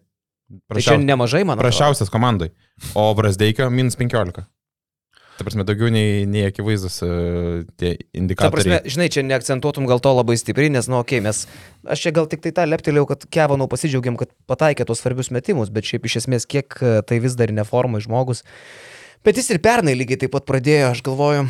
[0.69, 1.71] Prašiau, tai čia nemažai, man atrodo.
[1.71, 2.51] Prašiausias komandai.
[2.93, 4.45] O Brasdeikio minus 15.
[5.36, 8.48] Ta prasme, daugiau nei, nei akivaizdus uh, tie indikatoriai.
[8.48, 11.41] Ta prasme, žinai, čia neakcentuotum gal to labai stipriai, nes, nu, okei, okay, mes,
[11.91, 15.74] aš čia gal tik tai tą leptelėjau, kad Kevanau pasidžiaugiam, kad pataikė tos svarbius metimus,
[15.76, 18.45] bet šiaip iš esmės, kiek e, tai vis dar neformai žmogus.
[19.28, 21.50] Bet jis ir pernai lygiai taip pat pradėjo, aš galvoju,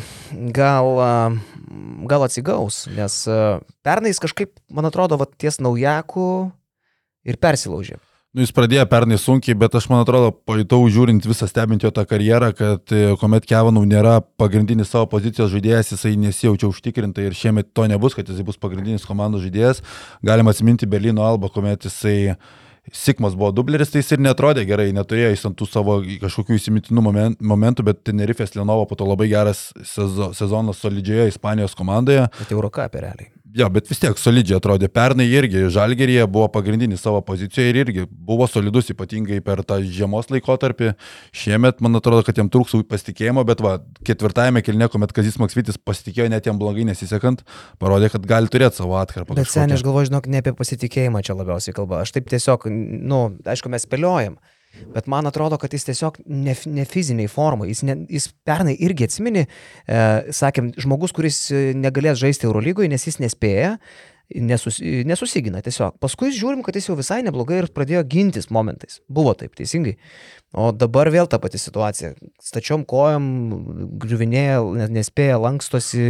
[0.56, 1.70] gal, e,
[2.10, 3.22] gal atsigaus, nes
[3.86, 6.28] pernai jis kažkaip, man atrodo, va, ties naujakų
[7.30, 8.00] ir persilaužė.
[8.36, 12.02] Nu, jis pradėjo pernai sunkiai, bet aš man atrodo, pajutau žiūrint visą stebint jo tą
[12.04, 17.70] karjerą, kad e, kuomet Kevanų nėra pagrindinis savo pozicijos žaidėjas, jisai nesijaučia užtikrintai ir šiemet
[17.72, 19.80] to nebus, kad jisai bus pagrindinis komandos žaidėjas.
[20.20, 22.36] Galima atsiminti Berlyno Alba, kuomet jisai
[22.92, 27.02] Sikmas buvo dubleris, tai jis ir netrodė gerai, neturėjo jis ant tų savo kažkokių įsimintinų
[27.08, 32.28] momen- momentų, bet Tenerifės Lenovo po to labai geras sezo, sezonas solidžioje Ispanijos komandoje.
[32.36, 33.35] Bet Eurocapė realiai.
[33.54, 34.88] Jo, bet vis tiek solidžiai atrodė.
[34.92, 40.28] Pernai irgi Žalgerėje buvo pagrindinis savo pozicijoje ir irgi buvo solidus, ypatingai per tą žiemos
[40.32, 40.90] laikotarpį.
[41.36, 46.28] Šiemet, man atrodo, kad jam trūks pasitikėjimo, bet va, ketvirtajame kilne, kuomet Kazis Maksvitis pasitikėjo
[46.32, 47.46] net jam blogai nesisekant,
[47.82, 49.38] parodė, kad gali turėti savo atkarpą.
[49.38, 52.02] Bet seniai, aš galvoju, žinok, ne apie pasitikėjimą čia labiausiai kalba.
[52.02, 54.40] Aš taip tiesiog, nu, aišku, mes spėliojam.
[54.94, 57.68] Bet man atrodo, kad jis tiesiog ne, ne fiziniai formai.
[57.72, 60.02] Jis, ne, jis pernai irgi atsimini, e,
[60.36, 63.76] sakėm, žmogus, kuris e, negalės žaisti Eurolygoje, nes jis nespėja,
[64.34, 65.98] nesus, nesusigina tiesiog.
[66.02, 69.00] Paskui žiūrim, kad jis jau visai neblogai ir pradėjo gintis momentais.
[69.08, 69.96] Buvo taip, teisingai.
[70.56, 72.14] O dabar vėl ta pati situacija.
[72.42, 73.24] Stačiom kojom,
[74.00, 76.06] griuvinėja, ne- nespėja, lankstosi.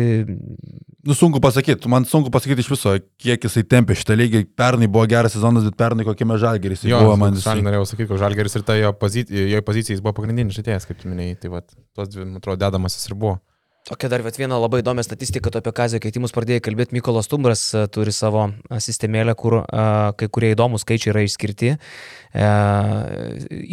[1.07, 4.44] Nu, sunku pasakyti, man sunku pasakyti iš viso, kiek jisai tempė šitą lygį.
[4.59, 7.61] Pernai buvo geras sezonas, bet pernai kokiame žalgeris Jo, buvo man jisai.
[7.62, 10.98] norėjau sakyti, kad Žalgeris ir ta jo, pozicija, jo pozicija jis buvo pagrindinis žaidėjas, kaip
[11.02, 11.38] tu minėjai.
[11.42, 11.62] Tai va,
[11.94, 13.38] tos dvi, man atrodo, dedamasis ir buvo.
[13.87, 17.85] Tokia dar viena labai įdomi statistika, tu apie kazio keitimus pradėjai kalbėti, Mykolas Tumbras a,
[17.87, 19.85] turi savo a, sistemėlę, kur a,
[20.18, 21.70] kai kurie įdomus skaičiai yra išskirti.
[21.77, 22.49] E,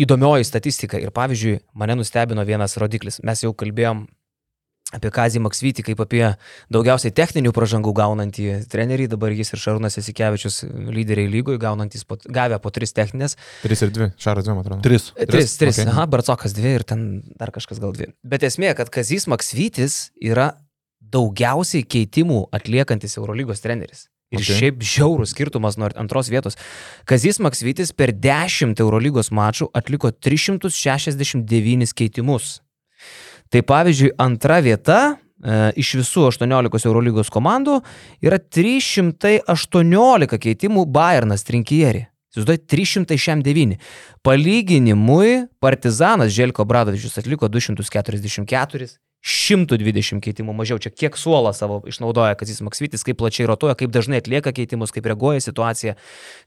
[0.06, 3.24] įdomioji statistika ir pavyzdžiui, mane nustebino vienas rodiklis.
[3.26, 4.06] Mes jau kalbėjom
[4.94, 6.24] apie Kazį Maksvytį kaip apie
[6.74, 12.60] daugiausiai techninių pažangų gaunantį trenerį, dabar jis ir Šarūnas Esikevičius lyderiai lygoje, gaunantys po, gavę
[12.62, 13.38] po tris techninės.
[13.64, 14.82] 3 ir 2, Šaras 2, man atrodo.
[14.86, 15.12] Tris.
[15.18, 15.82] Tris, tris, tris.
[15.82, 15.94] Okay.
[15.94, 17.08] Aha, Barcokas dvi ir ten
[17.40, 18.12] dar kažkas gal dvi.
[18.28, 20.54] Bet esmė, kad Kazys Maksvytis yra
[21.14, 24.08] daugiausiai keitimų atliekantis Eurolygos treneris.
[24.34, 24.56] Ir Okay.
[24.58, 26.58] šiaip žiaurus skirtumas nuo antros vietos.
[27.06, 32.63] Kazys Maksvytis per 10 Eurolygos mačų atliko 369 keitimus.
[33.54, 35.16] Tai pavyzdžiui, antra vieta e,
[35.78, 37.76] iš visų 18 Eurolygos komandų
[38.26, 42.08] yra 318 keitimų Bayernas Trinkieri.
[42.34, 43.78] Įsivaizduoju, 369.
[44.26, 48.90] Palyginimui, Partizanas Želko Bradovičius atliko 244,
[49.22, 50.82] 120 keitimų mažiau.
[50.82, 55.06] Čia kiek suolą savo išnaudoja Kazis Maksvitis, kaip plačiai rotuoja, kaip dažnai atlieka keitimus, kaip
[55.14, 55.94] reaguoja į situaciją.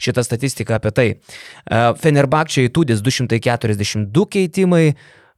[0.03, 1.07] Šita statistika apie tai.
[2.03, 4.91] Fenerbakčiai Tudis 242 keitimai.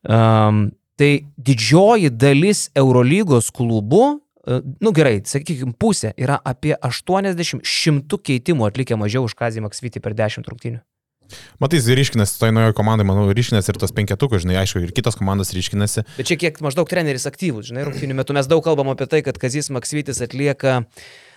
[0.08, 8.68] Um, tai didžioji dalis Eurolygos klubų e, Nu gerai, sakykime, pusė yra apie 80-100 keitimų
[8.70, 10.80] atlikę mažiau už Kazį Maksvitį per 10 rungtynių.
[11.60, 15.18] Matai, jis ryškinasi, toj naujoje komandai, manau, ryškinasi ir tos penketukus, žinai, aišku, ir kitos
[15.20, 16.06] komandos ryškinasi.
[16.16, 19.36] Bet čia kiek maždaug treneris aktyvus, žinai, rungtynių metu mes daug kalbam apie tai, kad
[19.36, 21.27] Kazis Maksvitis atlieka, uh,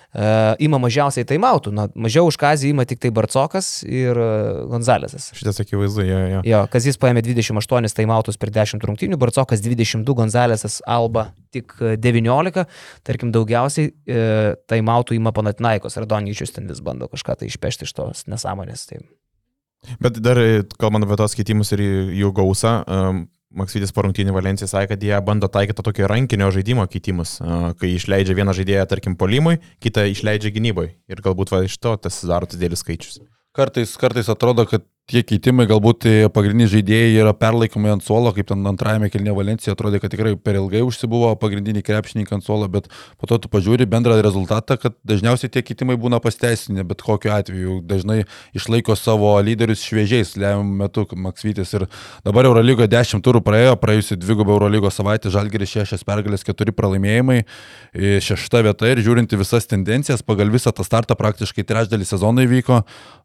[0.59, 5.29] ima mažiausiai taimautų, na, mažiau už Kazį ima tik tai Barcokas ir uh, Gonzalesas.
[5.37, 6.41] Šitas akivaizdu, jo, jo.
[6.47, 12.65] Jo, Kazis paėmė 28 taimautus per 10 rungtynių, Barcokas 22, Gonzalesas Alba tik e, 19,
[13.07, 14.21] tarkim daugiausiai e,
[14.71, 18.87] taimautų ima Panatinaikos, Radonyčius ten vis bando kažką tai išpešti iš tos nesąmonės.
[18.89, 19.01] Tai...
[20.03, 21.83] Bet dar, e, kalbant apie tos keitimus ir
[22.21, 26.85] jų gausą, um, Maksytis po rungtynių Valencija sakė, kad jie bando taikyti tokį rankinio žaidimo
[26.87, 27.35] keitimus,
[27.81, 30.87] kai išleidžia vieną žaidėją, tarkim, polimui, kitą išleidžia gynybai.
[31.11, 33.19] Ir galbūt va, iš to tas daro didelis skaičius.
[33.51, 38.47] Kartais, kartais atrodo, kad tie keitimai galbūt tie pagrindiniai žaidėjai yra perlaikomi ant suolo, kaip
[38.51, 42.87] ten antrajame kelne Valencija atrodė, kad tikrai per ilgai užsibuvo pagrindiniai krepšininkai ant suolo, bet
[43.19, 47.79] po to tu pažiūri bendrą rezultatą, kad dažniausiai tie keitimai būna pasteisinę, bet kokiu atveju
[47.87, 48.21] dažnai
[48.57, 51.75] išlaiko savo lyderius šviežiais lemiamų metų, kaip Maksvytis.
[51.75, 51.87] Ir
[52.27, 58.15] dabar Eurolygo 10 turų praėjo, praėjusi dvigubą Eurolygo savaitę, Žalgeris 6 pergalės, 4 pralaimėjimai, e,
[58.23, 62.81] šešta vieta ir žiūrinti visas tendencijas, pagal visą tą startą praktiškai trečdalį sezono įvyko.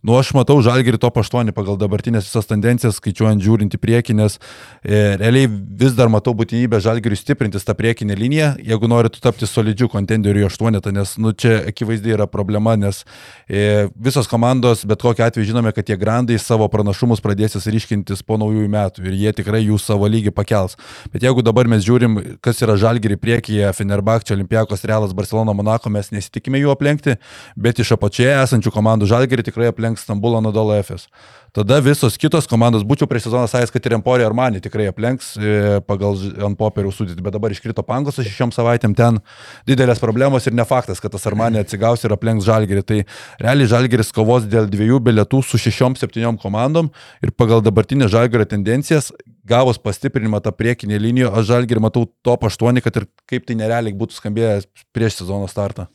[0.06, 4.38] Nu, aš matau Žalgerį top 8 pagal dabartinės visas tendencijas, skaičiuojant žiūrint į priekį, nes
[4.82, 9.88] e, realiai vis dar matau būtinybę Žalgeriui stiprintis tą priekinę liniją, jeigu nori tapti solidžiu
[9.92, 13.02] kontenderiu 8, nes nu, čia akivaizdai yra problema, nes
[13.48, 18.38] e, visos komandos, bet kokiu atveju žinome, kad tie grandai savo pranašumus pradės ryškintis po
[18.40, 20.76] naujųjų metų ir jie tikrai jų savo lygį pakels.
[21.12, 26.12] Bet jeigu dabar mes žiūrim, kas yra Žalgeriui priekyje, Fenerbakčio, Olimpiakos, Realas, Barcelona, Monako, mes
[26.14, 27.16] nesitikime jų aplenkti,
[27.56, 31.08] bet iš apačioje esančių komandų Žalgerį tikrai aplenks Stambulo Nodolo FS.
[31.56, 35.78] Tada visos kitos komandos, būčiau prieš sezoną sakęs, kad ir Emporio Armani tikrai aplenks e,
[35.88, 39.22] pagal ant popierių sudėti, bet dabar iškrito pangos šešiom savaitėm ten
[39.64, 42.82] didelės problemos ir ne faktas, kad tas Armani atsigaus ir aplenks Žalgerį.
[42.84, 42.98] Tai
[43.40, 46.92] realiai Žalgeris kovos dėl dviejų bilietų su šešiom, septyniom komandom
[47.24, 49.08] ir pagal dabartinę Žalgerio tendencijas,
[49.46, 53.94] gavus pastiprinimą tą priekinį liniją, aš Žalgerį matau top 8, kad ir kaip tai nerealiai
[53.96, 55.86] būtų skambėjęs prieš sezono startą.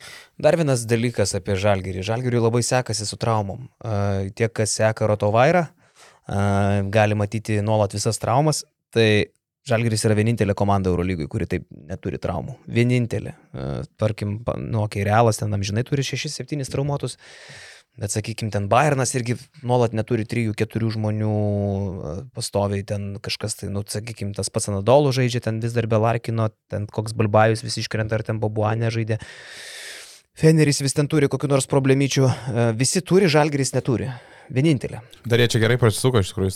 [0.42, 2.06] Dar vienas dalykas apie Žalgirį.
[2.08, 3.68] Žalgiriui labai sekasi su traumom.
[4.36, 5.68] Tie, kas seka Rotovairą,
[6.96, 8.64] gali matyti nuolat visas traumas.
[8.96, 9.08] Tai
[9.68, 12.56] Žalgiris yra vienintelė komanda Eurolygui, kuri taip neturi traumų.
[12.66, 13.36] Vienintelė.
[14.02, 17.20] Tarkim, nu, kai Realas ten amžinai turi 6-7 traumuotus.
[18.00, 19.36] Bet sakykime, ten Bayernas irgi
[19.68, 25.44] nuolat neturi 3-4 žmonių e, pastoviai, ten kažkas, tai, nu, sakykime, tas pats Anadolų žaidžia,
[25.44, 29.20] ten vis dar be Larkino, ten koks Balbajus vis iškrenta, ar ten Babuanė žaidė.
[30.40, 34.10] Feneris vis ten turi kokiu nors problemyčių, E, visi turi, Žalgeris neturi.
[34.52, 35.00] Vienintelė.
[35.32, 36.52] Dar jie čia gerai prasisuko iš tikrųjų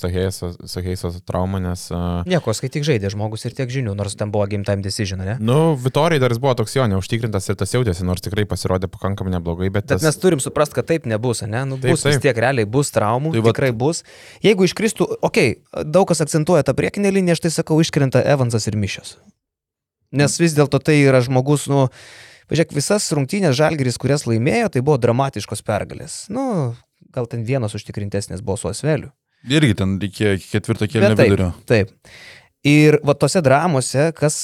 [0.68, 1.86] su Heisos trauma, nes...
[1.94, 5.24] Uh, Nieko, kai tik žaidė žmogus ir tiek žinių, nors ten buvo game time decision,
[5.24, 5.38] ne?
[5.40, 9.38] nu, Vitorijai dar jis buvo toks jo neužtikrintas ir tas jautėsi, nors tikrai pasirodė pakankamai
[9.38, 9.88] neblogai, bet...
[9.88, 10.04] Bet tas...
[10.04, 11.64] mes turim suprasti, kad taip nebus, ne?
[11.70, 12.28] Nu, Taip, bus vis taip.
[12.28, 14.04] tiek realiai, bus traumų, Tai tai vat- tikrai bus.
[14.44, 18.68] Jeigu iškristų, okei, okay, daug kas akcentuoja tą priekinę liniją, aš tai sakau, iškrenta Evansas
[18.68, 19.16] ir Mišios.
[20.16, 21.88] Nes vis dėlto tai yra žmogus, nu,
[22.52, 26.26] pažiūrėk, visas rungtynės Žalgeris, kurias laimėjo, tai buvo dramatiškos pergalės.
[26.32, 26.76] Nu,
[27.16, 29.12] gal ten vienas užtikrintesnis buvo su Asveliu.
[29.46, 31.52] Irgi ten reikėjo ketvirto kėlinio vidurio.
[31.70, 31.92] Taip.
[32.66, 34.40] Ir va tose dramose, kas,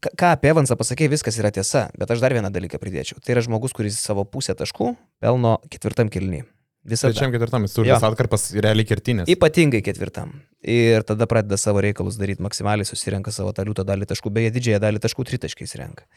[0.00, 1.90] ką- apie Evansą pasakė, viskas yra tiesa.
[2.00, 3.20] Bet aš dar vieną dalyką pridėčiau.
[3.20, 6.40] Tai yra žmogus, kuris savo pusę taškų pelno ketvirtam kilny.
[6.86, 9.28] Visą Trečiam, ketvirtam, jis turi tas atkarpas realiai kertinės.
[9.28, 10.36] Ypatingai ketvirtam.
[10.66, 14.80] Ir tada pradeda savo reikalus daryti maksimaliai, susirenka savo tą liūtą dalį taškų, beje, didžiąją
[14.82, 16.08] dalį taškų tritaškiais renka.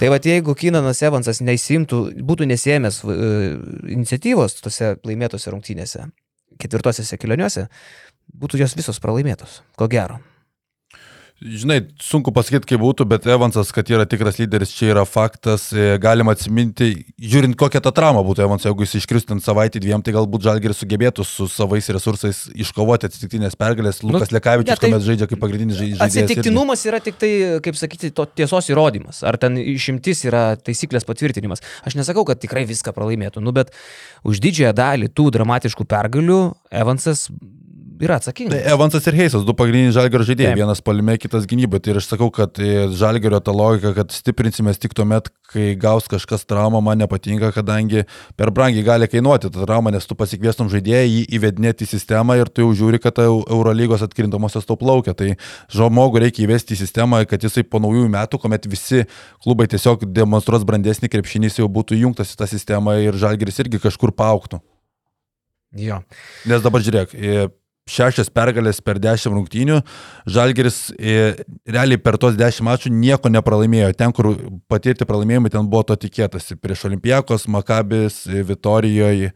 [0.00, 3.14] Tai va, jeigu Kinanas Evansas neįsimtų, būtų nesėmęs uh,
[3.94, 6.08] iniciatyvos tose laimėtose rungtynėse,
[6.58, 7.68] ketvirtosiose kelioniuose,
[8.34, 9.60] būtų jos visos pralaimėtos.
[9.78, 10.18] Ko gero.
[11.42, 15.66] Žinai, sunku pasakyti, kaip būtų, bet Evansas, kad yra tikras lyderis, čia yra faktas.
[15.74, 20.00] E, Galima atsiminti, žiūrint, kokia ta trauma būtų Evansas, jeigu jis iškristų ant savaitę dviem,
[20.00, 23.98] tai galbūt Žalgeris sugebėtų su savais resursais iškovoti atsitiktinės pergalės.
[24.06, 26.14] Lukas nu, Lekavičius, ne, tai- kuomet žaidžia kaip pagrindinis žai- žaidėjas.
[26.14, 26.22] irgi.
[26.22, 27.32] Atsitiktinumas yra tik tai,
[27.66, 29.24] kaip sakyti, to tiesos įrodymas.
[29.26, 31.60] Ar ten išimtis yra taisyklės patvirtinimas.
[31.84, 33.74] Aš nesakau, kad tikrai viską pralaimėtų, nu, bet
[34.24, 37.28] už didžiąją dalį tų dramatiškų pergalių Evansas
[38.04, 38.60] yra Tai atsakingas.
[38.70, 41.80] Evansas ir Heisas, du pagrindiniai Žalgerio žaidėjai, vienas palime, kitas gynybai.
[41.82, 46.08] Tai ir aš sakau, kad e, Žalgerio ta logika, kad stiprinsimės tik tuomet, kai gaus
[46.10, 48.04] kažkas traumą, man nepatinka, kadangi
[48.38, 52.50] per brangiai gali kainuoti tą traumą, nes tu pasikviestum žaidėją, jį įvedinėti į sistemą ir
[52.52, 55.14] tu jau žiūri, kad ta Eu- Eurolygos atkrintamosios to plaukia.
[55.14, 55.32] Tai
[55.72, 59.04] žmogų reikia įvesti į sistemą, kad jisai po naujųjų metų, kuomet visi
[59.44, 64.12] klubai tiesiog demonstruos brandesnį krepšinį, jau būtų įjungtas į tą sistemą ir Žalgeris irgi kažkur
[64.12, 64.60] paauktų.
[65.74, 66.02] Jo.
[66.46, 67.48] Nes dabar žiūrėk, e,
[67.90, 69.80] šešias pergalės per dešimt rungtynių,
[70.30, 71.34] Žalgeris e,
[71.68, 73.92] realiai per tos dešimt mačų nieko nepralaimėjo.
[73.98, 74.32] Ten, kur
[74.72, 76.56] patirti pralaimėjimai, ten buvo to tikėtasi.
[76.60, 79.34] Prieš Olimpijakos, Makabis, Vitorijoje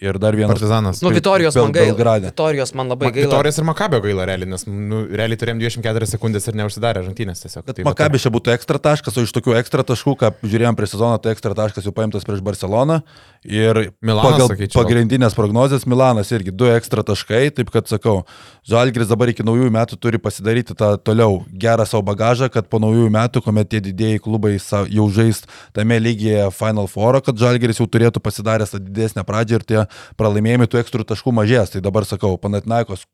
[0.00, 0.52] ir dar vienas.
[0.56, 1.00] Partizanas.
[1.02, 1.94] Nu, Vitorijos man Bel- gaila.
[1.94, 2.26] Belgrade.
[2.32, 3.28] Vitorijos man labai gaila.
[3.28, 7.64] Vitorijos ir Makabio gaila realiai, nes nu, realiai turėjom 24 sekundės ir neužsidarė žantynės tiesiog.
[7.70, 11.20] Tai Makabis čia būtų ekstra taškas, o iš tokių ekstra taškų, ką žiūrėjom prieš sezoną,
[11.22, 13.02] tai ekstra taškas jau paimtas prieš Barceloną.
[13.46, 14.80] Ir Milanas, pagal sakyčiau.
[14.82, 18.24] pagrindinės prognozijas Milanas irgi du ekstra taškai, taip kad sakau,
[18.66, 23.12] Žalgris dabar iki naujųjų metų turi pasidaryti tą toliau gerą savo bagažą, kad po naujųjų
[23.14, 24.56] metų, kuomet tie didėjai klubai
[24.90, 29.62] jau žais tame lygyje Final Four, kad Žalgris jau turėtų pasidaręs tą didesnę pradžią ir
[29.62, 29.85] tie
[30.20, 31.74] pralaimėjimai tų ekstra taškų mažės.
[31.74, 33.06] Tai dabar sakau, Panatinaikos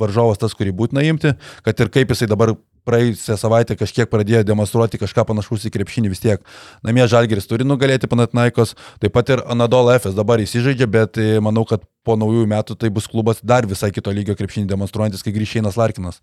[0.00, 1.34] varžovas tas, kurį būtina imti,
[1.66, 6.22] kad ir kaip jisai dabar praėjusią savaitę kažkiek pradėjo demonstruoti kažką panašaus į krepšinį vis
[6.22, 6.44] tiek.
[6.84, 11.64] Namie Žalgeris turi nugalėti Panatinaikos, taip pat ir Anadolo FS dabar įsižaidžia, bet e, manau,
[11.68, 15.58] kad po naujųjų metų tai bus klubas dar visai kito lygio krepšinį demonstruojantis, kai grįš
[15.62, 16.20] Einas Larkinas.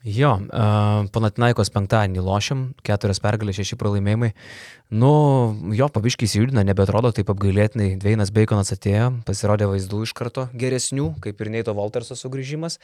[0.00, 4.30] Jo, uh, Panatinaikos penktadienį lošiam, keturias pergalės, šeši pralaimėjimai.
[4.96, 5.10] Nu,
[5.76, 7.98] jo, pabiškiai įsijudina, nebetrodo taip apgailėtinai.
[8.00, 12.80] Dveinas Baconas atėjo, pasirodė vaizdų iš karto geresnių, kaip ir Neito Walterso sugrįžimas.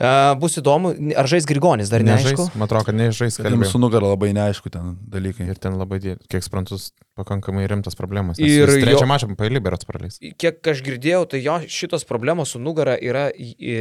[0.00, 2.30] Uh, bus įdomu, ar žais Grigonis, dar neaišku.
[2.30, 3.72] Nežais, man atrodo, kad nežais Jums kalbėjau.
[3.74, 5.48] su nugara labai neaišku ten dalykai.
[5.50, 5.98] Ir ten labai,
[6.30, 6.78] kiek suprantu,
[7.18, 8.38] pakankamai rimtas problemas.
[8.38, 10.22] Ir trečią mačą paėlį berots praleis.
[10.40, 13.76] Kiek aš girdėjau, tai jo šitos problemos su nugara yra į,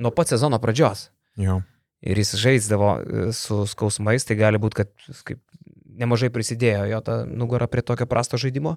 [0.00, 1.10] nuo pat sezono pradžios.
[1.36, 1.60] Jo.
[2.06, 4.92] ir jis žaisdavo e, su skausmais, tai gali būti, kad
[5.26, 5.40] kaip,
[5.96, 8.76] nemažai prisidėjo jo ta nugara prie tokio prasto žaidimo.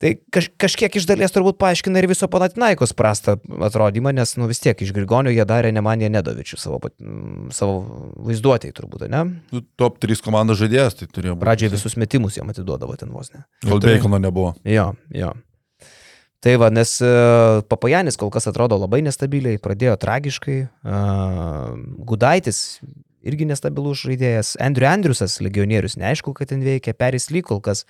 [0.00, 3.34] Tai kaž, kažkiek iš dalies turbūt paaiškina ir viso Panatinaikos prastą
[3.66, 6.78] atrodymą, nes nu, vis tiek iš Grigonio jie darė Nemanija Nedovičių savo,
[7.52, 7.74] savo
[8.24, 9.26] vaizduotėjai turbūt, ne?
[9.52, 11.44] Nu, top 3 komandos žaidėjas tai turėjo būti.
[11.44, 13.44] Pradžioje visus metimus jam atiduodavo ten vos ne.
[13.66, 14.54] Kol Beikono nebuvo.
[14.64, 15.34] Jo, jo.
[16.40, 20.58] Tai va, nes uh, Papajanis kol kas atrodo labai nestabiliai, pradėjo tragiškai.
[20.80, 21.74] Uh,
[22.08, 22.80] Gudaitis
[23.20, 24.54] irgi nestabilus žaidėjas.
[24.64, 26.96] Andrew Andriusas, legionierius, neaišku, kad ten veikia.
[26.96, 27.84] Peris Ly kol kas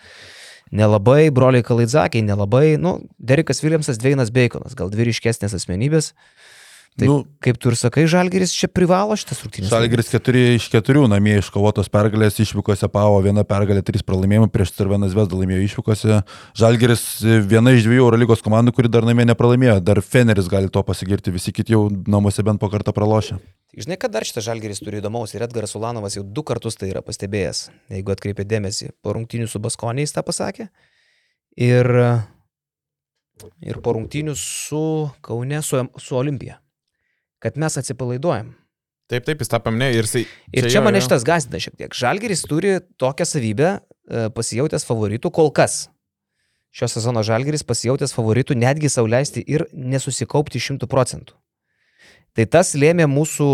[0.75, 2.75] nelabai, broliai Kalaizakiai nelabai.
[2.81, 6.13] Nu, Derikas Williamsas, Dveinas Baconas, gal dvi ryškesnės asmenybės.
[6.99, 9.71] Tai Nu, kaip tu ir sakai, Žalgeris čia privalo šitas rungtynės.
[9.71, 15.15] Žalgiris 4 iš 4 namie iškovotos pergalės, išvykose pavo viena pergalė, 3 pralaimėjimai, prieš Cervenas
[15.17, 16.19] Vesda laimėjo išvykose.
[16.59, 19.79] Žalgiris e, viena iš dviejų Eurolygos komandų, kuri dar namie nepralaimėjo.
[19.87, 23.39] Dar Feneris gali to pasigirti, visi kiti jau namuose bent po kartą pralošė.
[23.79, 27.05] Žinai, kad dar šitas Žalgeris turi įdomaus ir Edgaras Ulanovas jau du kartus tai yra
[27.07, 27.69] pastebėjęs.
[27.95, 30.69] Jeigu atkreipė dėmesį, po rungtynių su Baskoniais tą pasakė.
[31.57, 31.87] ir,
[33.63, 34.83] ir po rungtynių su
[35.23, 36.59] Kaune, su, su Olimpija.
[37.41, 38.53] Kad mes atsipalaiduojam.
[39.11, 40.23] Taip, taip, jis tą paminėjo ir jisai...
[40.55, 41.95] Ir čia, čia mane šitas gazdina šiek tiek.
[41.99, 45.89] Žalgeris turi tokią savybę e, pasijautęs favoritų kol kas.
[46.71, 51.35] Šio sezono Žalgeris pasijautęs favoritų netgi sauliaisti ir nesusikaupti šimtų procentų.
[52.39, 53.47] Tai tas lėmė mūsų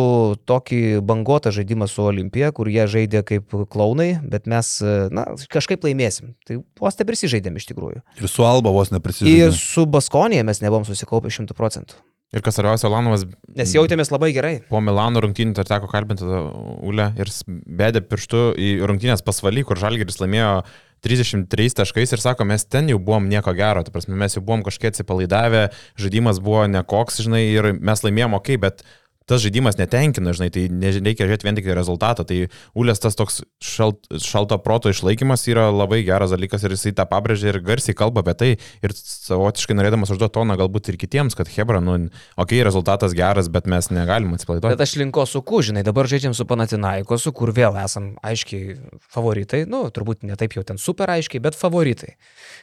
[0.44, 4.74] tokį bangotą žaidimą su Olimpija, kur jie žaidė kaip klaunai, bet mes
[5.16, 6.34] na, kažkaip laimėsim.
[6.44, 8.02] Tai vos neprisižaidėm iš tikrųjų.
[8.20, 9.48] Ir su Alba vos neprisižaidėm.
[9.48, 11.96] Ir su Baskonėje mes nebuvom susikaupę šimtų procentų.
[12.34, 13.22] Ir kas svarbiausia, Lanovas.
[13.54, 14.56] Nes jautėmės labai gerai.
[14.66, 20.18] Po Milano rungtynių dar teko kalbinti Ulę ir bedė pirštu į rungtynės pasvaly, kur Žalgeris
[20.18, 20.64] laimėjo
[21.06, 24.64] 33 taškais ir sako, mes ten jau buvom nieko gero, ta prasme, mes jau buvom
[24.66, 25.68] kažkiek atsipalaidavę,
[26.00, 28.82] žaidimas buvo nekoks, žinai, ir mes laimėjom ok, bet
[29.26, 32.24] tas žaidimas netenkina, žinai, tai nereikia žiūrėti vien tik rezultatą.
[32.26, 32.38] Tai
[32.78, 37.50] Ulės tas toks šalt, šalto proto išlaikymas yra labai geras dalykas ir jisai tą pabrėžia
[37.50, 38.50] ir garsiai kalba apie tai
[38.86, 43.50] ir savotiškai norėdamas užduoti toną galbūt ir kitiems, kad Hebra, nu, okei, okay, rezultatas geras,
[43.50, 44.76] bet mes negalim atsipalaiduoti.
[44.76, 48.78] Bet aš linko su ku, žinai, dabar žaidžiam su Panatinaikosu, kur vėl esam aiškiai
[49.12, 52.14] favoritai, nu, turbūt ne taip jau ten super aiškiai, bet favoritai.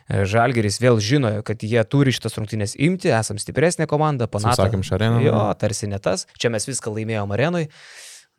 [0.08, 4.68] Žalgeris vėl žino, kad jie turi šitas rungtynės imti, esam stipresnė komanda, panašiai.
[4.68, 5.22] Sakėm, šareną.
[5.24, 6.28] Jo, tarsi ne tas.
[6.40, 7.68] Čia mes viską laimėjom arenui.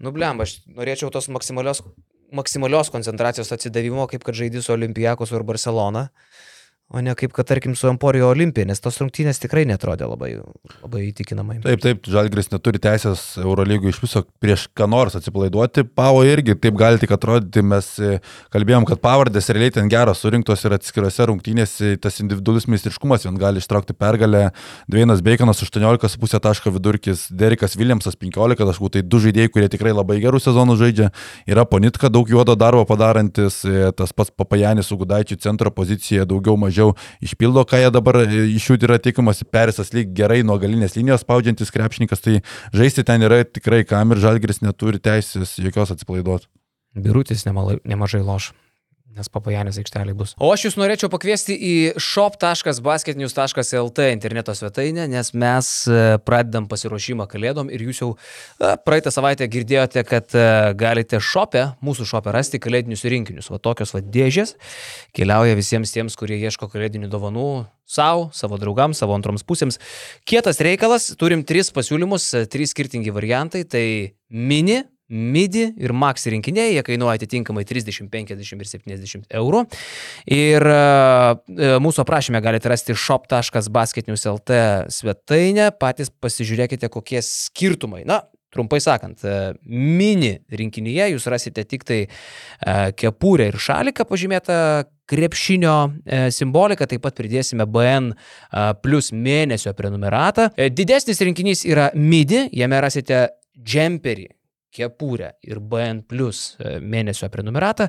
[0.03, 1.83] Nubliam, aš norėčiau tos maksimalios,
[2.35, 6.09] maksimalios koncentracijos atsidavimo, kaip kad žaidys su Olimpijakos ir Barcelona.
[6.92, 10.35] O ne kaip, kad tarkim, su Emporijo Olimpija, nes tos rungtynės tikrai netrodė labai,
[10.83, 11.57] labai įtikinamai.
[11.64, 15.87] Taip, taip, Žalgris neturi teisės Eurolygų iš viso prieš ką nors atsipalaiduoti.
[15.97, 18.18] Pavo irgi taip gali tik atrodyti, mes e,
[18.55, 23.64] kalbėjom, kad pavardės realiai ten geros surinktos ir atskirose rungtynėse tas individualus meistriškumas vien gali
[23.64, 24.44] ištraukti pergalę.
[24.87, 30.20] Dvienas Beikonas 18,5 taško vidurkis, Derikas Williamsas 15 taškų, tai du žaidėjai, kurie tikrai labai
[30.23, 31.11] gerų sezonų žaidžia.
[31.49, 36.61] Yra Ponitka daug juodo darbo padarantis, e, tas pats Papajanis su Gudaičiu centro pozicijoje daugiau
[36.61, 40.59] mažiau mažiau išpildo, ką jie dabar e, iš jų yra tikimasi, Perisas lyg gerai nuo
[40.59, 42.43] galinės linijos spaudžiantis krepšininkas, tai
[42.75, 46.51] žaisti ten yra tikrai kam ir Žalgris neturi teisės jokios atsipalaiduoti.
[46.95, 48.53] Birutis nemažai loš
[49.14, 50.35] nes papajanės aikštelė bus.
[50.42, 55.90] O aš jūs norėčiau pakviesti į shop.basketnews.lt interneto svetainę, nes mes e,
[56.24, 58.16] pradedam pasiruošimą kalėdom ir jūs jau e,
[58.87, 60.37] praeitą savaitę girdėjote, kad e,
[60.81, 63.50] galite shopę, mūsų shopę rasti kalėdinius rinkinius.
[63.55, 64.57] Va tokios va dėžės
[65.16, 67.48] keliauja visiems tiems, kurie ieško kalėdinių dovanų
[67.87, 69.79] savo, savo draugams, savo antroms pusėms.
[70.29, 73.64] Kietas reikalas, turim tris pasiūlymus, trys skirtingi variantai.
[73.68, 73.87] Tai
[74.35, 79.64] mini, MIDI ir MAX rinkiniai, jie kainuoja atitinkamai 30, 50 ir 70 eurų.
[80.33, 84.61] Ir e, mūsų aprašymę galite rasti shop.basketnews.lt
[84.95, 88.05] svetainę, patys pasižiūrėkite, kokie skirtumai.
[88.09, 88.23] Na,
[88.55, 92.09] Trumpai sakant, e, mini rinkinyje jūs rasite tik tai e,
[92.95, 94.59] kepurę ir šaliką pažymėtą
[95.11, 95.75] krepšinio
[96.07, 98.12] e, simboliką, taip pat pridėsime BN
[98.85, 100.53] plus mėnesio prenumeratą.
[100.71, 103.27] Didesnis rinkinys yra MIDI, jame rasite
[103.59, 104.29] džemperį,
[104.75, 107.89] kepurę ir BN plus e, mėnesio prenumeratą.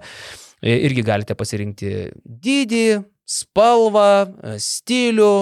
[0.62, 1.91] E, irgi galite pasirinkti
[2.24, 2.88] dydį,
[3.26, 5.34] spalvą, e, stilių.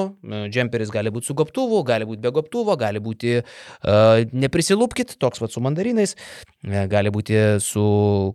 [0.52, 5.52] Džemperis gali būti su gobtuvu, gali būti be gobtuvo, gali būti uh, neprisilūpkit, toks pat
[5.52, 6.16] su mandarinais,
[6.64, 7.84] gali būti su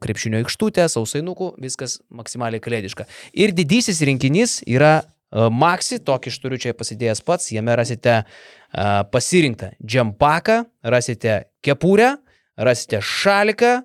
[0.02, 3.08] krepšinio aikštutė, sausainuku, viskas maksimaliai kalėdiška.
[3.32, 9.00] Ir didysis rinkinys yra uh, Maxi, tokį aš turiu čia pasidėjęs pats, jame rasite uh,
[9.08, 10.60] pasirinktą džempaką,
[10.92, 12.18] rasite kepurę,
[12.58, 13.82] rasite šaliką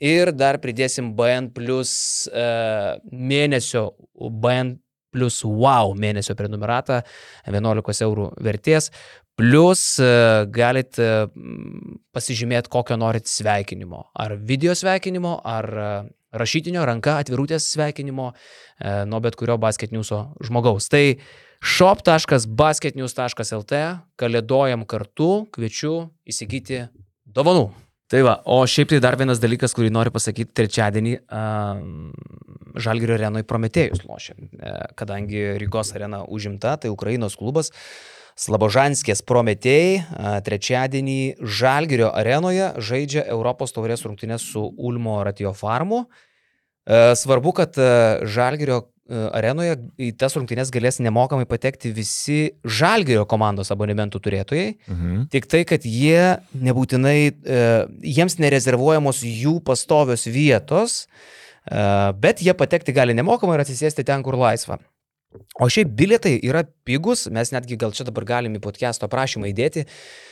[0.00, 4.78] ir dar pridėsim BN plus uh, mėnesio, BN
[5.10, 7.02] plus wow mėnesio prenumeratą
[7.48, 8.90] 11 eurų vertės.
[9.40, 11.26] Plus uh, galit uh,
[12.14, 14.04] pasižymėti, kokio norit sveikinimo.
[14.14, 18.32] Ar video sveikinimo, ar uh, rašytinio ranka atvirutės sveikinimo
[19.10, 20.88] nuo bet kurio basketniuso žmogaus.
[20.88, 21.18] Tai
[21.60, 23.72] shop.basketnews.lt
[24.20, 26.88] kalėdojam kartu, kviečiu įsigyti
[27.26, 27.89] dovanų.
[28.10, 31.82] Tai va, o šiaip tai dar vienas dalykas, kurį noriu pasakyti, trečiadienį uh,
[32.82, 37.70] Žalgirio arenoje Prometėjus lošia, uh, kadangi Rygos arena užimta, tai Ukrainos klubas
[38.40, 46.02] Slabožanskės Prometėjai uh, trečiadienį Žalgirio arenoje žaidžia Europos taurės rungtynės su Ulmo Ratiofarmu.
[46.90, 47.78] Uh, svarbu, kad
[48.26, 54.68] Žalgirio arenoje į tas rungtynes galės nemokamai patekti visi žalgerio komandos abonementų turėtojai.
[54.86, 55.26] Mhm.
[55.32, 57.66] Tik tai, kad jie nebūtinai, e,
[58.18, 61.04] jiems nerezervuojamos jų pastovios vietos,
[61.66, 61.84] e,
[62.22, 64.78] bet jie patekti gali nemokamai ir atsisėsti ten, kur laisva.
[65.62, 69.84] O šiaip bilietai yra pigus, mes netgi gal čia dabar galim į podcast'o aprašymą įdėti
[69.84, 70.29] uh,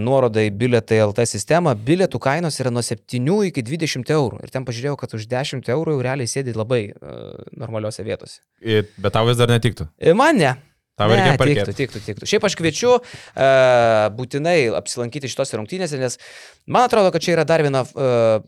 [0.00, 1.74] nuorodą į bilietai LT sistemą.
[1.76, 4.40] Bilietų kainos yra nuo 7 iki 20 eurų.
[4.44, 8.40] Ir ten pažiūrėjau, kad už 10 eurų jau realiai sėdi labai uh, normaliuose vietose.
[8.60, 9.90] Bet tau vis dar netiktų.
[10.16, 10.56] Man ne.
[11.00, 11.76] Tau Ne, reikia tiktų, parkėti.
[11.78, 12.26] tiktų, tiktų.
[12.28, 13.04] Šiaip aš kviečiu uh,
[14.16, 16.18] būtinai apsilankyti šitose rungtynėse, nes
[16.68, 18.42] man atrodo, kad čia yra dar viena uh,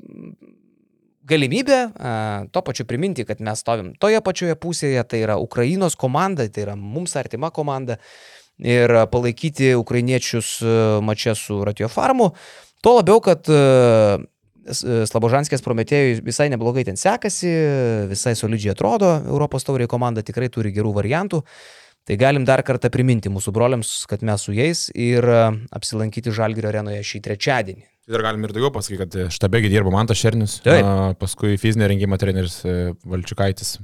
[1.29, 6.45] galimybė uh, to pačiu priminti, kad mes stovim toje pačioje pusėje, tai yra Ukrainos komanda,
[6.53, 7.97] tai yra mums artima komanda
[8.59, 12.33] ir uh, palaikyti ukrainiečius uh, mačia su Ratio Farmu.
[12.83, 14.23] Tuo labiau, kad uh,
[14.71, 17.51] Slabožanskės Prometėjui visai neblogai ten sekasi,
[18.11, 21.43] visai solidžiai atrodo, Europos tauriai komanda tikrai turi gerų variantų.
[22.07, 26.73] Tai galim dar kartą priminti mūsų broliams, kad mes su jais ir e, apsilankyti Žalgirio
[26.73, 27.87] arenoje šį trečiadienį.
[28.11, 30.83] Ir galim ir daugiau pasakyti, kad štabegi dirba Mantas Šernis, Taip.
[31.23, 33.77] paskui fizinio rengimo treneris e, Valčiukaitis,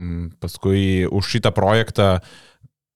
[0.00, 2.20] Mm, paskui už šitą projektą e,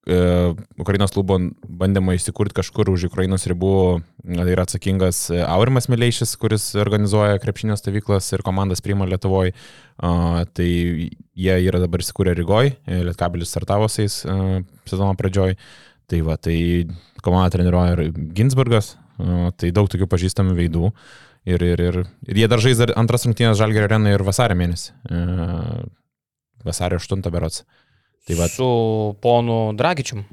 [0.05, 6.67] Ukrainos klubo bandymą įsikurti kažkur už Ukrainos ribų e, yra atsakingas e, Aurimas Mileišis, kuris
[6.77, 9.55] organizuoja krepšinio stovyklas ir komandas priima Lietuvoje.
[9.95, 12.75] Tai jie yra dabar įsikūrę Rygoje,
[13.07, 15.55] Lietkabelis startavo su jais e, sezono pradžioj.
[16.05, 16.57] Tai va, tai
[17.25, 18.91] komandą treniruoja ir Ginsburgas,
[19.57, 20.91] tai daug tokių pažįstamų veidų.
[21.45, 24.93] Ir, ir, ir, ir jie dar žais antras rungtynės Žalgerio arenoje ir vasario mėnesį.
[25.09, 25.19] E,
[26.65, 27.63] vasario 8 berots.
[28.25, 28.67] Tai va, Su
[29.21, 30.23] ponu Dragičium,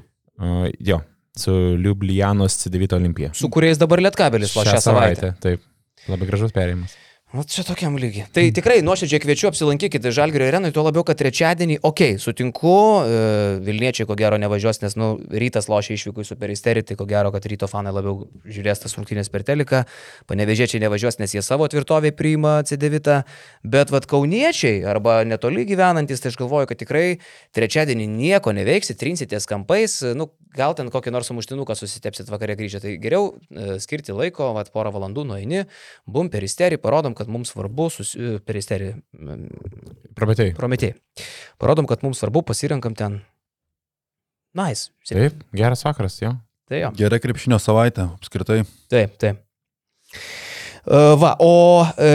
[0.41, 0.97] uh, jo,
[1.37, 3.29] su Liublianos C9 Olimpija.
[3.33, 5.33] su kuriais dabar Lietkabelis va šią savaitę.
[5.43, 5.61] Taip.
[6.09, 6.95] Labai gražus perėjimas.
[7.33, 8.27] O čia tokiam lygiai.
[8.29, 13.23] Tai tikrai nuoširdžiai kviečiu apsilankykite Žalgirio arenui, tuo labiau, kad trečiadienį, okei, okay, sutinku, e,
[13.65, 17.47] Vilniečiai ko gero nevažiuos, nes, nu, rytas lošia išvykų į superisterį, tai ko gero, kad
[17.49, 19.81] ryto fanai labiau žiūrės tas rungtynės per teliką,
[20.29, 23.17] panevežėčiai nevažiuos, nes jie savo tvirtovėje priima C9,
[23.65, 27.07] bet vad kauniečiai arba netoli gyvenantis, tai aš galvoju, kad tikrai
[27.57, 32.93] trečiadienį nieko neveiksit, trinsitės kampais, nu, gal ten kokį nors sumuštinuką susitepsit vakarė grįžę, tai
[33.01, 35.63] geriau e, skirti laiko, vad porą valandų nueini,
[36.05, 38.37] bum peristerį, parodom, kad mums svarbu, susi...
[38.45, 38.93] peristerį,
[40.19, 40.53] Prometėjai.
[40.59, 40.95] prometėjai.
[41.63, 43.21] Parodom, kad mums svarbu, pasirinkam ten.
[44.53, 44.91] Nice.
[45.07, 45.31] Sėkmė.
[45.31, 46.35] Taip, geras vakaras, jo.
[46.69, 46.93] Tai jo.
[46.99, 48.61] Gera krepšinio savaitė, apskritai.
[48.93, 49.41] Taip, taip.
[50.83, 52.11] E, Va, o e,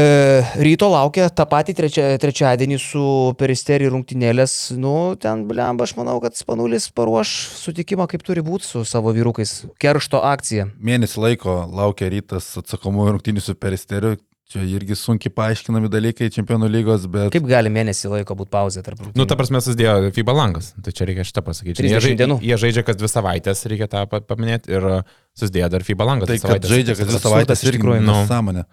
[0.60, 3.02] ryto laukia tą patį trečia, trečiadienį su
[3.40, 4.54] peristerį rungtynėlės.
[4.76, 7.32] Nu, ten, blemba, aš manau, kad Spanulis paruoš
[7.62, 9.62] sutikimą, kaip turi būti su savo vyrukais.
[9.80, 10.68] Keršto akcija.
[10.84, 14.14] Mėnesį laiko laukia rytas atsakomųjų rungtynių su peristeriu.
[14.48, 19.02] Čia irgi sunkiai paaiškinami dalykai čempionų lygos, bet Kaip gali mėnesį laiko būti pauzė tarp
[19.02, 19.20] rungtynių?
[19.20, 20.70] Nu, ta prasme, susidėjo FIBA langas.
[20.80, 21.76] Tai čia reikia šitą pasakyti.
[21.82, 24.72] 30 Jie, žai- jie žaidžia kas dvi savaitės, reikia tą pa- paminėti.
[24.72, 25.02] Ir uh,
[25.36, 26.30] susidėjo dar FIBA langas.
[26.32, 26.72] tai, dvi kad savaitės.
[26.72, 28.00] žaidžia, kad dvi savaitės irgi nu.
[28.08, 28.64] nesąmonė.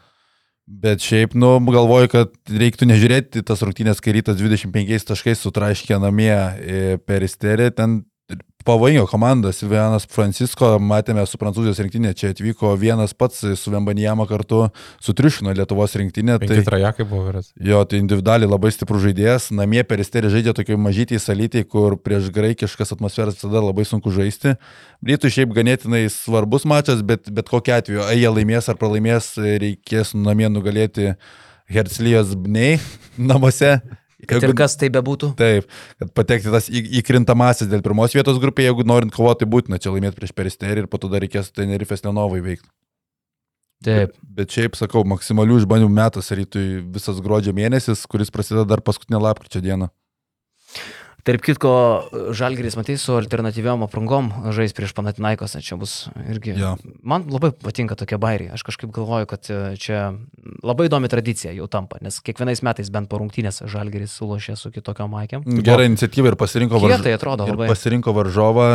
[0.66, 6.32] Bet šiaip, nu, galvoju, kad reiktų nežiūrėti tas rungtynės, kai rytas 25 taškais sutraiškė namie
[6.32, 8.00] e, peristerį, ten
[8.66, 14.64] pavojingo komandos, vienas Francisko, matėme su prancūzijos rinktinė, čia atvyko vienas pats su Vembanijama kartu
[15.06, 16.40] sutriušino Lietuvos rinktinė.
[16.42, 17.52] Penki trajakai buvo vyras.
[17.62, 19.52] Jo, tai individualiai labai stiprus žaidėjas.
[19.56, 24.56] Namie peristerį žaidžia tokiai mažytį salytį, kur prieš graikiškas atmosferas visada labai sunku žaisti.
[25.06, 30.16] Rytų šiaip ganėtinai svarbus mačas, bet bet kokiu atveju, ar jie laimės ar pralaimės, reikės
[30.18, 31.14] namie nugalėti
[31.70, 32.80] Herslijos Bnei
[33.18, 33.78] namuose.
[34.30, 35.32] Kad ir kas tai bebūtų.
[35.40, 35.68] Taip,
[36.02, 40.20] kad patekti tas į- įkrintamasis dėl pirmos vietos grupėje, jeigu norint kovoti, būtina čia laimėti
[40.20, 42.68] prieš peristerį ir po to dar reikės Tenerifės Lenovai veikti.
[43.86, 44.16] Taip.
[44.24, 49.62] Bet šiaip sakau, maksimalių išbandymų metas rytui visas gruodžio mėnesis, kuris prasideda dar paskutinę lapkričio
[49.62, 49.92] dieną.
[51.26, 51.70] Tarp kitko,
[52.38, 56.54] Žalgiris matys su alternatyviom aprangom žais prieš Panatinaikos, čia bus irgi.
[56.62, 56.76] Jo.
[57.02, 58.52] Man labai patinka tokie bairiai.
[58.54, 60.12] Aš kažkaip galvoju, kad e, čia
[60.62, 65.10] labai įdomi tradicija jau tampa, nes kiekvienais metais bent po rungtynės Žalgiris sulošė su kitokiam
[65.18, 65.48] maikėm.
[65.66, 67.08] Gerą iniciatyvą ir pasirinko, Kiek varž...
[67.10, 67.72] tai atrodo labai.
[67.74, 68.70] pasirinko varžovą,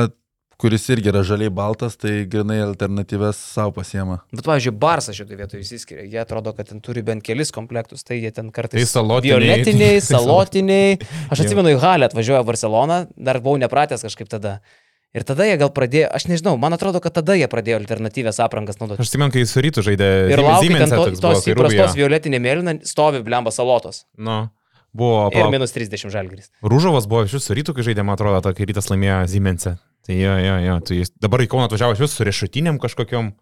[0.61, 4.20] kuris irgi yra žaliai baltas, tai grinai alternatyves savo pasiema.
[4.34, 6.04] Bet, pavyzdžiui, Barsas šitoje vietoje įsiskiria.
[6.04, 8.76] Jie atrodo, kad ten turi bent kelis komplektus, tai jie ten kartais...
[8.76, 9.40] Tai salotiniai.
[9.40, 11.00] Violetiniai, sal- salotiniai.
[11.32, 14.58] Aš atsimenu, į Halę atvažiuoja Barcelona, dar buvau nepratęs kažkaip tada.
[15.11, 18.78] Ir tada jie gal pradėjo, aš nežinau, man atrodo, kad tada jie pradėjo alternatyvės aprangas
[18.78, 19.02] naudoti.
[19.02, 20.11] Aš atsimenu, kai su rytu žaidė.
[20.30, 24.04] Ir laukia ten to, tos įprastos violetinė mėlyna, stovi blemba salotos.
[24.14, 24.44] Nu,
[24.97, 25.28] buvo.
[25.30, 26.51] Ir palauk, minus 30 žalgris.
[26.64, 29.76] Rūžovas buvo iš jūsų rytų, kai žaidė, man atrodo, tą, kai rytas laimėjo Siemens'e.
[30.07, 30.76] Tai jo, jo, jo.
[30.88, 33.32] Tai jis dabar į Kauną atvažiavo iš jūsų su riešutiniam kažkokiam.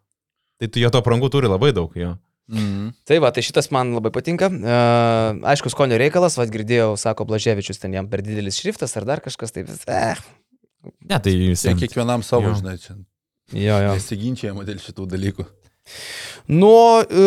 [0.58, 2.16] Tai tu jo to prangų turi labai daug, jo.
[2.48, 2.94] Mm.
[3.04, 4.48] Tai va, tai šitas man labai patinka.
[4.48, 9.20] Uh, aišku, skonio reikalas, vad girdėjau, sako Blaževičius, ten jam per didelis šriftas ar dar
[9.20, 9.82] kažkas, tai vis.
[9.86, 10.16] Eh.
[11.04, 11.80] Ne, tai Tai visiems.
[11.82, 12.54] kiekvienam savo, Jo.
[12.56, 12.96] žinai, čia
[13.52, 13.92] Jo, jo.
[13.96, 15.44] nesiginčiama dėl šitų dalykų.
[16.48, 17.24] Nuo, e,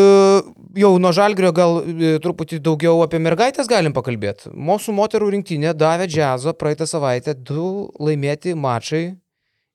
[0.82, 4.50] jau nuo žalgrio gal e, truputį daugiau apie mergaitės galim pakalbėti.
[4.54, 9.04] Mūsų moterų rinktinė davė džiazo praeitą savaitę du laimėti mačai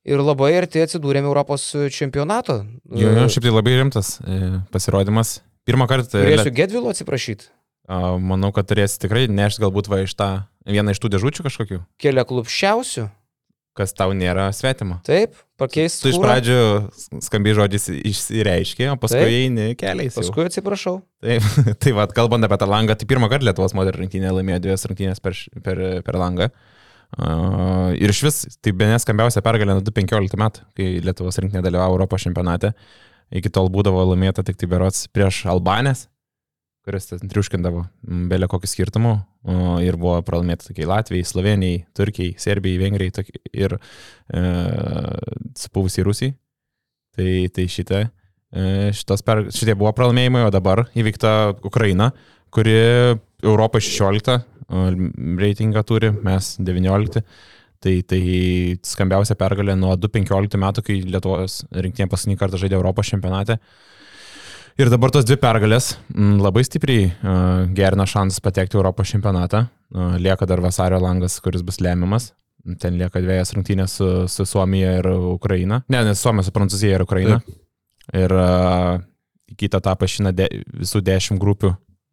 [0.07, 2.63] ir labai arti atsidūrėme Europos čempionato.
[2.91, 5.41] Jo, jo, šiaip tai labai rimtas e, pasirodymas.
[5.67, 6.21] Pirmą kartą.
[6.21, 7.49] Turėsiu Gedvilo atsiprašyti.
[7.87, 10.31] Manau, kad turės tikrai nešti galbūt va iš tą
[10.67, 13.07] vieną iš tų dėžučių kažkokių, Kelia klubščiausių.
[13.77, 14.99] Kas tau nėra svetima.
[15.07, 15.99] Taip, pakeis.
[16.01, 19.35] Tu iš skūrą, pradžių skambiai žodžiais išsireiškė, o paskui Taip.
[19.35, 20.15] eini keliais.
[20.15, 20.23] jau.
[20.23, 20.97] Paskui atsiprašau.
[21.25, 21.47] Taip,
[21.83, 25.23] tai vad, kalbant apie tą langą, tai pirmą kartą Lietuvos moterų rinktinė laimėjo dviejas rungtynės
[25.25, 26.51] per, per, per langą.
[27.17, 31.95] Uh, ir iš vis, tai be neskambiausia pergalė nuo 2015 metų, kai Lietuvos rinktinė dalyvavo
[31.99, 32.73] Europos čempionate.
[33.37, 36.07] Iki tol būdavo laimėta tik tai berots prieš Albanės,
[36.87, 39.17] kuris triuškindavo mm, belė kokį skirtumų.
[39.47, 45.13] Uh, ir buvo pralaimėta tokiai Latvijai, Slovenijai, Turkijai, Serbijai, Vengrijai ir uh,
[45.59, 46.37] supuvusiai Rusijai.
[47.17, 48.01] Tai, tai šitą
[48.57, 48.93] E,
[49.27, 51.33] per, šitie buvo pralaimėjimai, o dabar įvykta
[51.67, 52.13] Ukraina,
[52.55, 52.77] kuri
[53.43, 54.87] Europo 16 o,
[55.43, 57.25] reitingą turi, mes 19.
[57.87, 58.21] Tai, tai
[58.87, 63.59] skambiausia pergalė nuo 2015 metų, kai Lietuvos rinktinė paskutinį kartą žaidė Europos čempionate.
[64.77, 69.63] Ir dabar tos dvi pergalės m, labai stipriai uh, gerina šansas patekti Europos čempionatą.
[69.89, 72.35] Uh, lieka dar vasario langas, kuris bus lemiamas.
[72.83, 75.79] Ten lieka dviejas rungtynės su, su Suomija ir Ukraina.
[75.89, 77.39] Ne, ne Suomija, su Prancūzija ir Ukraina.
[77.41, 77.55] Taip.
[78.21, 78.99] Ir uh,
[79.57, 81.71] kitą etapą šina de, visų dešimt grupių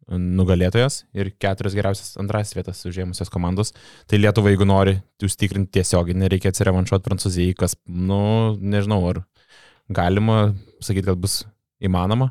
[0.08, 3.74] nugalėtojas ir keturias geriausias antras vietas užėmusios komandos.
[4.08, 9.20] Tai Lietuva, jeigu nori užtikrinti tiesiogiai, nereikia atsirevanšuoti Prancūzijai, kas, nu, nežinau, ar
[9.92, 11.42] galima sakyti, kad bus
[11.84, 12.30] įmanoma.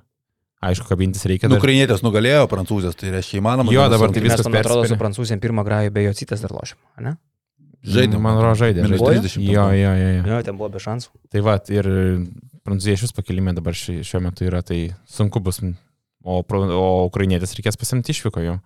[0.64, 1.50] Aišku, kabintis reikia.
[1.50, 1.64] Nu, dar.
[1.64, 3.74] Ukrainietės nugalėjo prancūzės, tai reiškia įmanoma.
[3.74, 6.80] Jo, kad dabar tai viskas man atrodo, su prancūzėm pirmą grajų be jocitės dar lošim,
[7.04, 7.18] ne?
[7.84, 8.86] Žaidė, man atrodo, žaidė.
[8.86, 9.28] Minus žaidė.
[9.28, 10.22] 30 Jo, jo, jo, jo.
[10.32, 11.10] Jo, ten buvo be šansų.
[11.36, 11.90] Tai va, ir
[12.72, 15.60] vis pakilime dabar ši, šiuo metu yra, tai sunku bus.
[16.24, 18.58] O, o ukrainietės reikės pasimti išvyko jau.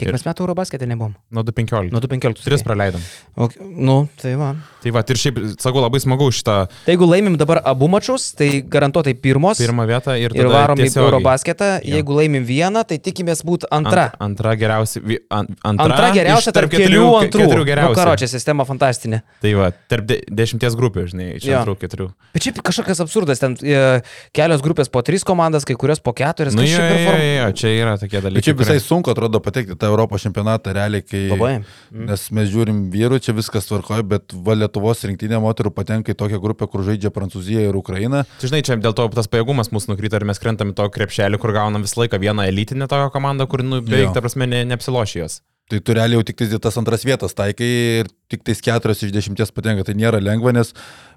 [0.00, 1.10] Kiek mes metų Eurobasketė nebuvom?
[1.34, 1.90] Nuo 2.15.
[1.92, 2.44] Nuo 2015.
[2.46, 3.02] Tris praleidom.
[3.36, 4.52] O, nu, tai va.
[4.80, 8.62] Tai va, ir šiaip, sakau, labai smagu šitą Tai jeigu laimim dabar abu mačius, tai
[8.62, 9.58] garantuotai pirmos.
[9.60, 11.04] pirmą vietą ir, Ir varom į tiesiogiai.
[11.10, 11.68] Eurobasketą.
[11.82, 11.98] Jo.
[11.98, 14.06] Jeigu laimim vieną, tai tikimės būti antra.
[14.14, 15.02] Ant, antra geriausia.
[15.28, 17.42] An, antra, Antra geriausia tarp kelių keturių, antrų.
[17.44, 17.98] Keturių Nu, geriausių.
[18.00, 19.20] karočią, sistema fantastinė.
[19.44, 21.60] Tai va, tarp de, dešimties grupių, žinai, iš Jo.
[21.60, 22.08] antrų keturių.
[22.32, 24.00] Bet šiaip kažkokias absurdas, ten e,
[24.32, 26.56] kelios grupės po tris komandas, kai kurios po keturias.
[26.56, 28.40] Nu, jo, čia per jo, jo, jo, čia yra tokie dalykai.
[28.40, 31.22] Bet čia visai kurie- sunku atrodo patekti tą Europos čempionatą realiai, kai...
[31.32, 31.52] Labai.
[31.90, 32.06] Mm.
[32.10, 36.40] Nes mes žiūrim vyrų, čia viskas tvarkoja, bet va Lietuvos rinktinė moterų patenka į tokią
[36.42, 38.24] grupę, kur žaidžia Prancūzija ir Ukraina.
[38.40, 41.40] Tu žinai, čia dėl to tas pajėgumas mūsų nukrito ir mes krentam į to krepšelį,
[41.42, 45.24] kur gaunam visą laiką vieną elitinę tokią komandą, kur nu, beveik, ta prasme, ne, neapsilošė
[45.24, 45.40] jos.
[45.70, 47.68] Tai tu realiai jau tik tais į tas antras vietas taikai
[48.00, 49.84] ir tik tais keturios iš dešimties patenka.
[49.86, 50.70] Tai nėra lengva, nes,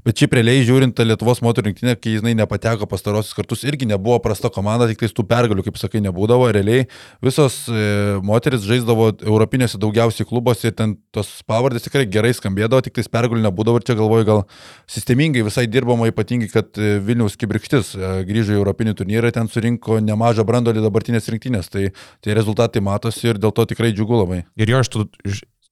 [0.05, 4.17] bet šiaip realiai žiūrint tą Lietuvos moterų rinktinę, kai jinai nepateko pastarosius kartus, irgi nebuvo
[4.23, 6.49] prasta komanda, tik tais tų pergalių, kaip sakai, nebūdavo.
[6.55, 6.87] Realiai
[7.23, 7.85] visos e,
[8.25, 13.45] moteris žaisdavo europinėse daugiausiai klubuose ir ten tos pavardės tikrai gerai skambėdavo, tik tais pergalių
[13.45, 14.43] nebūdavo ir čia galvoju, gal
[14.89, 20.01] sistemingai visai dirbama, ypatingai, kad e, Vilniaus Kibirkštis e, grįžo į Europinį turnyrą, ten surinko
[20.03, 21.89] nemažą brandolį dabartinės rinktinės, tai,
[22.25, 24.43] tai rezultatai matosi ir dėl to tikrai džiugu labai.
[24.59, 25.07] Ir jo, aš tu,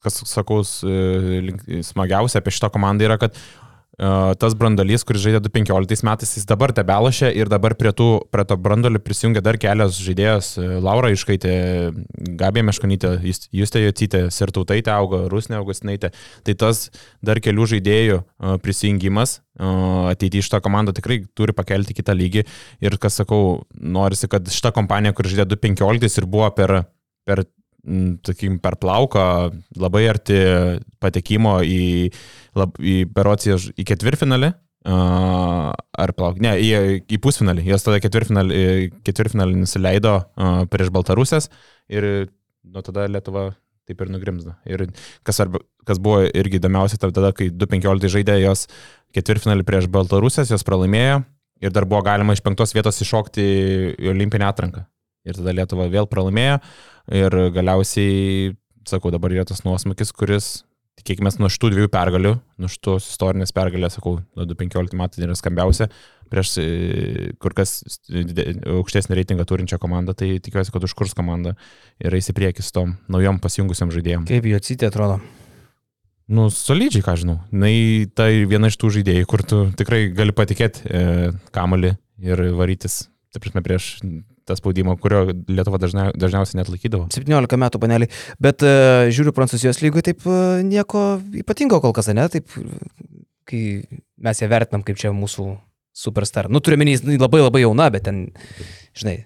[0.03, 3.71] kas sakau, e, smagiausia apie šitą komandą yra, kad uh,
[4.39, 8.57] tas brandolys, kuris žaidė 2015 metais, jis dabar tebelašė ir dabar prie, tų, prie to
[8.57, 10.57] brandolio prisijungia dar kelios žaidėjos.
[10.57, 11.53] e, Laura Iškaitė,
[12.39, 16.13] Gabija Meškonytė, Just- Justė Jocytė, Sirtautaitė auga, Rusnė Augustinaitė.
[16.43, 16.89] Tai tas
[17.21, 18.23] dar kelių žaidėjų
[18.63, 22.47] prisijungimas ateityje šitą komandą tikrai turi pakelti kitą lygį.
[22.81, 26.87] Ir kas sakau, norisi, kad šita kompanija, kur žaidė 2015 ir buvo per,
[27.27, 27.45] per
[27.85, 29.25] mm, sakykim, per plauką
[29.81, 30.39] labai arti
[31.01, 32.11] patekimo į,
[32.57, 34.53] lab, į Berociją į ketvirtfinalį.
[34.81, 35.67] Uh,
[36.01, 37.67] ar plauk, ne, į, į pusfinalį.
[37.69, 38.61] Jos tada ketvirtfinalį,
[39.05, 41.51] ketvirtfinalį nusileido uh, prieš Baltarusės
[41.93, 42.07] ir
[42.65, 43.51] nuo tada Lietuva
[43.85, 44.55] taip ir nugrimzdo.
[44.65, 44.87] Ir
[45.27, 48.65] kas, arba, kas buvo irgi įdomiausia, tai tada, kai 2.15 žaidė jos
[49.13, 51.21] ketvirtfinalį prieš Baltarusės, jos pralaimėjo
[51.61, 53.45] ir dar buvo galima iš penktos vietos iššokti
[54.01, 54.85] į olimpinę atranką.
[55.27, 56.57] Ir tada Lietuva vėl pralaimėjo
[57.13, 58.53] ir galiausiai,
[58.89, 60.51] sakau, dabar yra tas nuosmukis, kuris,
[61.01, 65.37] tikėkime, nuo šitų dviejų pergalių, nuo šitos istorinės pergalės, sakau, nuo 2015 metų tai yra
[65.37, 65.87] skambiausia,
[66.31, 66.65] prieš e,
[67.41, 67.79] kur kas
[68.77, 71.53] aukštesnį reitingą turinčią komandą, tai tikiuosi, kad užkurs komandą
[72.01, 74.25] ir eis į priekį su tom naujom pasijungusiam žaidėjim.
[74.29, 75.19] Kaip jocitė atrodo?
[76.31, 77.39] Nu, solidžiai, ką žinau.
[77.51, 77.69] Na,
[78.15, 83.01] tai viena iš tų žaidėjų, kur tu tikrai gali patikėti e, kamalį ir varytis,
[83.33, 83.97] taip prasme, prieš
[84.47, 87.07] tą spaudimą, kurio Lietuva dažnia, dažniausiai net laikydavo.
[87.13, 88.07] 17 metų panelį.
[88.41, 92.27] Bet uh, žiūriu Prancūzijos lygui taip uh, nieko ypatingo kol kas, ne?
[92.31, 92.49] Taip,
[93.49, 93.61] kai
[94.21, 95.49] mes ją vertinam kaip čia mūsų
[95.97, 96.49] superstar.
[96.51, 98.23] Nu, turiu menys, labai labai jauna, bet ten,
[98.97, 99.17] žinai,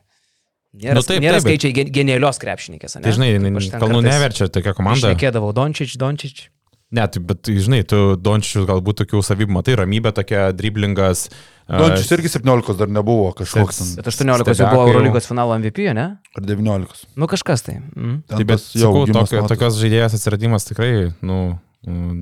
[0.74, 3.06] nėra, Nu, taip, nėra taip, bet- skaičiai gen, genialios krepšininkės, ne?
[3.06, 5.12] Tai žinai, aš kalnų kartais neverčia tokia komanda.
[5.12, 6.48] Šnekėdavau Dončič, Dončič.
[6.96, 11.28] Ne, tai, bet žinai, tu Dončius galbūt tokių savybių matai, ramybė tokia, driblingas.
[11.30, 13.96] a, Dončius irgi 17 dar nebuvo kažkoks.
[13.98, 14.88] Bet 18 jau buvo.
[14.92, 16.08] Eurolygos finalo MVP, ne?
[16.38, 17.08] Ar 19.
[17.18, 17.80] Nu kažkas tai.
[17.96, 18.20] Mm.
[18.30, 20.92] Taip, bet jau tokio, tokios žaidėjas atsiradimas tikrai,
[21.26, 21.40] nu,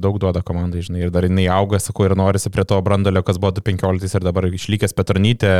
[0.03, 3.39] daug duoda komandai, žinai, ir dar jinai auga, sakau, ir norisi prie to brandolio, kas
[3.39, 5.53] buvo 2015 ir dabar išlikęs Petronytė,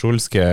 [0.00, 0.44] Šulskė,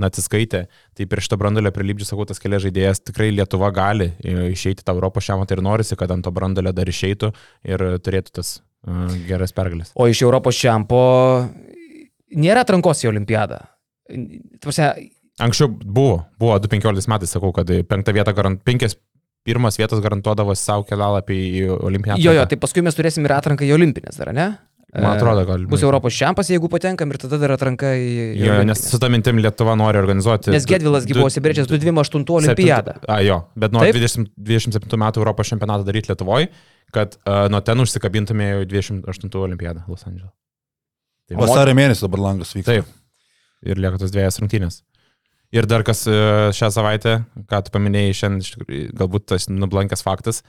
[0.00, 0.64] Naciskaitė.
[0.96, 4.96] Tai prie šito brandolio prilipdžiu, sakau, tas kelias žaidėjas tikrai Lietuva gali e, išeiti tą
[4.96, 7.32] Europos šiamą ir norisi, kad ant to brandolio dar išeitų
[7.68, 8.56] ir turėtų tas
[8.88, 9.92] uh, geras pergalės.
[9.96, 11.02] O iš Europos čempo
[12.36, 13.62] nėra atrankos į olimpiadą.
[14.62, 14.92] Tvarsia,
[15.42, 18.94] Anksčiau buvo, buvo 2015 metais, sakau, kad penktą vietą garant, penkias
[19.44, 22.22] pirmas vietas garantuodavo savo kelalapį į Olimpiadą.
[22.22, 24.54] jo, jo, tai paskui mes turėsim ir atranką į olimpinės dar, ne?
[24.94, 28.10] Man atrodo, gal Bus Europos čempas, jeigu patenkam ir tada dar atranka į...
[28.38, 30.52] į Jo, nes su tą mintim Lietuva nori organizuoti.
[30.54, 32.94] Nes Gedvilas buvo įsibrėžęs 228 olimpiadą.
[33.10, 33.98] A, jo, bet nuo Taip.
[33.98, 36.46] 20, 27 metų Europos čempionatą daryti Lietuvoje,
[36.94, 40.30] kad uh, nuo ten užsikabintume į 28 olimpiadą Los Andželą.
[41.30, 42.78] Tai Vasario mėnesį dabar langas vyksta.
[42.78, 42.90] Taip.
[43.64, 44.82] Ir lieka tos dviejas rungtynės.
[45.54, 46.14] Ir dar kas e,
[46.56, 47.18] šią savaitę,
[47.50, 50.42] ką tu paminėjai šiandien, galbūt tas nublankęs faktas,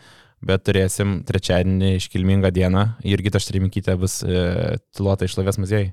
[0.45, 5.91] bet turėsim trečiadienį iškilmingą dieną ir Gita Štrimikytė bus e, tituluota iš Šlovės muziejai.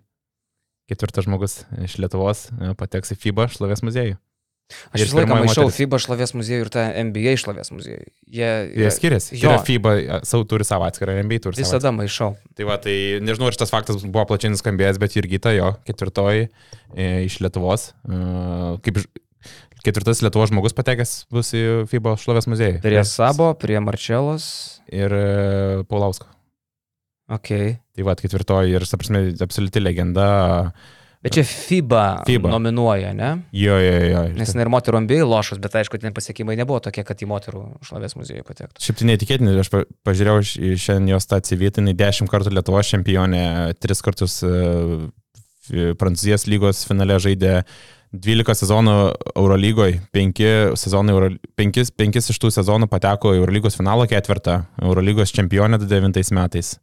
[0.90, 4.16] Ketvirtas žmogus iš Lietuvos e, pateks į FIBA Šlovės muziejų.
[4.92, 5.78] Aš visą laiką maišau moteris.
[5.78, 8.04] FIBA šlovės muziejų ir tą NBA šlovės muziejų.
[8.32, 8.50] Jie,
[8.82, 9.34] Jie skiriasi.
[9.36, 9.56] Jo.
[9.56, 9.62] Jo.
[9.66, 11.66] FIBA e, savo turi savo atskirą, NBA turi savo.
[11.66, 12.32] Visada maišau.
[12.58, 17.10] Tai va, tai nežinau, ar šitas faktas buvo plačiai nuskambėjęs, bet Jurgita jo, ketvirtoji e,
[17.26, 17.90] iš Lietuvos.
[18.06, 18.22] E,
[18.86, 19.02] kaip
[19.82, 22.82] ketvirtas Lietuvos žmogus patekęs bus į FIBA šlovės muziejų.
[22.84, 24.46] Prie Sabo, prie Marčelos.
[24.92, 25.26] Ir e,
[25.90, 26.28] Paulausko.
[27.32, 27.52] Ok.
[27.96, 30.26] Tai va, ketvirtoji ir, saprasme, absoliuti legenda.
[31.22, 32.50] Bet čia FIBA, FIBA.
[32.50, 33.28] nominuoja, ne?
[33.54, 34.22] Jo, jo, jo.
[34.34, 37.60] Nes jinai ir moterų NBA lošus, bet aišku, ten pasiekimai nebuvo tokie, kad į moterų
[37.86, 38.82] šlovės muziejų patektų.
[38.82, 40.42] Šiaip tai neįtikėtinai, aš pa- pažiūrėjau
[40.82, 43.44] šiandien jos tą CV, tai dešimt kartų Lietuvos čempionė,
[43.78, 47.60] tris kartus f- Prancūzijos lygos finale žaidė
[48.12, 48.94] 12 sezonų
[49.38, 50.42] Eurolygoje, 5,
[50.76, 56.34] sezonai Euro, 5, 5 iš tų sezonų pateko į Eurolygos finalo ketvirtą, Eurolygos čempionė 2009
[56.36, 56.74] metais.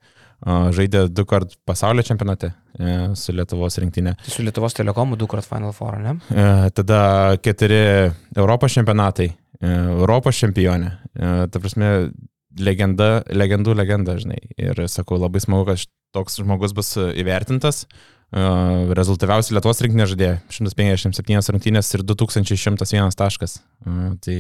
[0.48, 4.14] Žaidė du kart pasaulio čempionate e, su Lietuvos rinktinė.
[4.24, 6.16] Tai su Lietuvos telekomu du kart Final Four, ne?
[6.32, 7.02] E, Tada
[7.44, 7.80] keturi
[8.38, 9.28] Europos čempionatai,
[9.60, 10.94] e, Europos čempionė.
[11.20, 11.90] Ta prasme,
[12.64, 14.40] legenda, legendų legenda, žinai.
[14.56, 15.84] Ir sakau, labai smagu, kad
[16.16, 17.84] toks žmogus bus įvertintas.
[18.32, 23.60] Rezultatyviausi Lietuvos rinktinė žaidė 157 rungtynės ir 2101 taškas.
[24.24, 24.40] Tai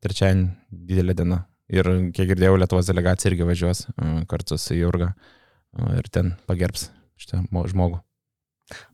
[0.00, 0.48] trečiąjį
[0.88, 1.44] didelė diena.
[1.70, 6.88] Ir kiek girdėjau, Lietuvos delegacija irgi važiuos e, kartu su Jurga e, ir ten pagerbs
[7.20, 8.00] šitą mo- žmogų.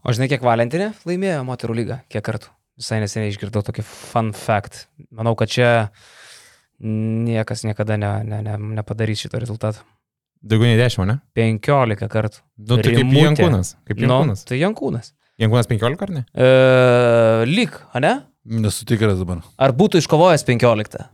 [0.04, 1.98] O žinai, kiek Valentinė laimėjo moterų lygą?
[2.12, 2.52] Kiek kartų?
[2.76, 4.86] Visai neseniai išgirdau tokį fun fact.
[5.08, 5.68] Manau, kad čia
[6.84, 9.80] niekas niekada ne, ne, ne, nepadarys šito rezultato.
[10.44, 11.16] Daugiau nei 10, ne?
[11.36, 12.42] 15 kartų.
[12.60, 13.12] Nu, tai kaip.
[13.16, 13.72] Jankūnas.
[13.88, 14.44] Kaip Nu, Jankūnas.
[14.48, 15.12] tai Jankūnas.
[15.40, 16.24] Jankūnas 15 ar ne?
[16.36, 16.50] E,
[17.48, 18.12] lyg, ne?
[18.46, 19.40] Nesu tikras dabar.
[19.58, 21.06] Ar būtų iškovojęs 15?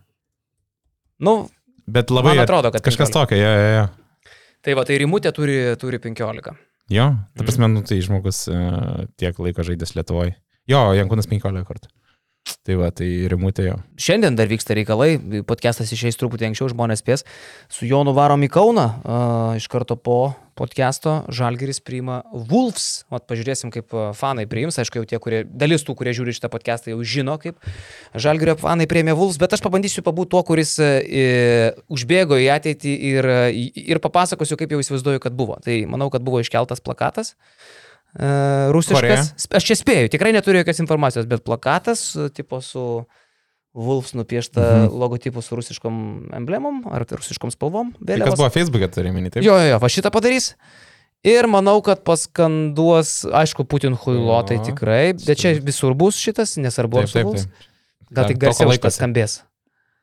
[1.23, 1.49] Nu,
[1.87, 3.14] Bet labai man atrodo, kad kažkas 15.
[3.18, 3.87] tokio, jo, jo, jo.
[4.62, 6.53] Tai va, tai Rimutė turi, turi 15.
[6.93, 7.47] Jo, ta Mhm.
[7.47, 10.35] prasme, nu, tai žmogus uh, tiek laiko žaidęs Lietuvoje.
[10.70, 11.89] Jo, Jankūnas 15 kartų.
[12.63, 13.77] Tai va, tai rimutė jo.
[13.99, 15.17] Šiandien dar vyksta reikalai,
[15.49, 17.25] podcastas išeis truputį anksčiau, žmonės spės.
[17.67, 23.03] Su Jonu varom į Kauną, uh, iš karto po podcasto Žalgeris priima Wolves.
[23.11, 24.79] Vat pažiūrėsim, kaip fanai priims.
[24.79, 27.59] Aišku, jau tie, kurie, dalis tų, kurie žiūri šitą podcastą, jau žino, kaip
[28.15, 33.33] Žalgerio fanai priėmė Wolves, bet aš pabandysiu pabūti tuo, kuris uh, užbėgo į ateitį ir,
[33.91, 35.59] ir papasakosiu, kaip jau įsivaizduoju, kad buvo.
[35.67, 37.35] Tai manau, kad buvo iškeltas plakatas.
[37.35, 37.82] Uh,
[38.17, 39.01] rusiškas.
[39.01, 39.23] Korea?
[39.25, 43.05] Sp- Aš čia spėju, tikrai neturiu jokios informacijos, bet plakatas, uh, tipo su
[43.75, 44.99] Wolves nupiešta Mhm.
[45.01, 47.95] logotipu su rusiškom emblemom ar rusiškom spalvom.
[48.07, 49.43] Tai kas buvo Facebook'e, turi minį, taip?
[49.45, 50.55] Jo, jo, jo, va šitą padarys.
[51.25, 56.57] Ir manau, kad paskanduos, aišku, Putin huilo, tai O, tikrai, bet čia visur bus šitas,
[56.59, 57.49] nesvarbu, ar taip.
[58.13, 58.99] Gal tik garsiau laikosi.
[58.99, 59.41] skambės.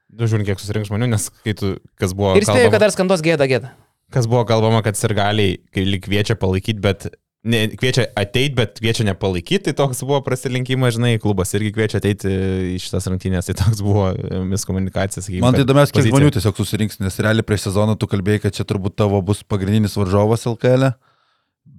[0.09, 2.89] Du žiūrint, kiek susirinks žmonių, nes kai tu, kas buvo, Ir spėju, kalbama, kad dar
[2.95, 3.69] skanduos gėda gėda.
[4.09, 9.05] kas buvo kalbama, kad sirgaliai, kai lyg kviečia palaikyti, bet ne, kviečia ateiti, bet kviečia
[9.07, 12.31] nepalaikyti, tai toks buvo prasilenkimas, žinai, klubas irgi kviečia ateiti
[12.75, 15.45] į šitas rungtynės, tai toks buvo e, miskomunikacija, sakykime.
[15.45, 18.67] Man tai įdomiausia, kiek žmonių tiesiog susirinks, nes realiai prieš sezoną tu kalbėjai, kad čia
[18.67, 20.91] turbūt tavo bus pagrindinis varžovas LKL.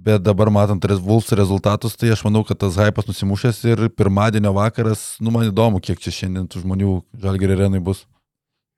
[0.00, 5.18] Bet dabar matant Wolves rezultatus, tai aš manau, kad tas hypas nusimušęs ir pirmadienio vakaras,
[5.20, 8.06] nu man įdomu, kiek čia šiandien tų žmonių žalgerio arenai bus.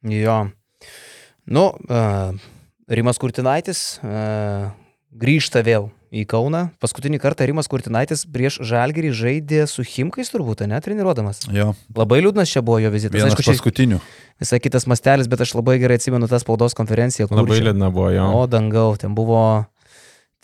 [0.08, 0.48] Jo.
[1.46, 2.34] Nu, uh,
[2.90, 4.72] Rimas Kurtinaitis uh,
[5.14, 6.66] grįžta vėl į Kauną.
[6.82, 11.40] Paskutinį kartą Rimas Kurtinaitis prieš Žalgirį žaidė su Himkais turbūt, ne, treniruodamas.
[11.48, 13.16] Jo, Labai liūdnas čia buvo jo vizitas.
[13.16, 14.00] vienas Aišku, paskutinių.
[14.42, 17.28] visai kitas mastelis, bet aš labai gerai atsimenu tą spaudos konferenciją.
[17.32, 18.26] kur Labai liūdna buvo jo.
[18.42, 19.64] O dangau, ten buvo,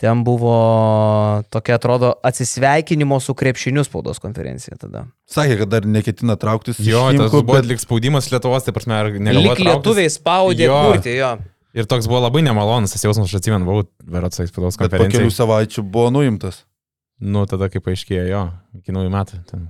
[0.01, 0.55] ten buvo
[1.53, 5.05] tokia, atrodo, atsisveikinimo su krepšiniu spaudos konferencija tada.
[5.29, 6.79] Sakė, kad dar neketina trauktis.
[6.81, 9.55] Jo, tas Chimkų, buvo bet lik spaudimas Lietuvos, tai prasme, ar Lik negalvoja.
[9.59, 9.69] trauktis?
[9.69, 10.79] lietuviai spaudė Jo.
[10.89, 11.31] kurti, jo.
[11.77, 15.33] Ir toks buvo labai nemalonus, tas jausmas, aš atsimenu, buvau Verotsai spaudos Bet po kelių
[15.33, 16.63] savaičių buvo nuimtas.
[17.19, 18.45] Nu, tada kaip paaiškėjo, jo,
[18.79, 19.67] iki naujų metų, ten,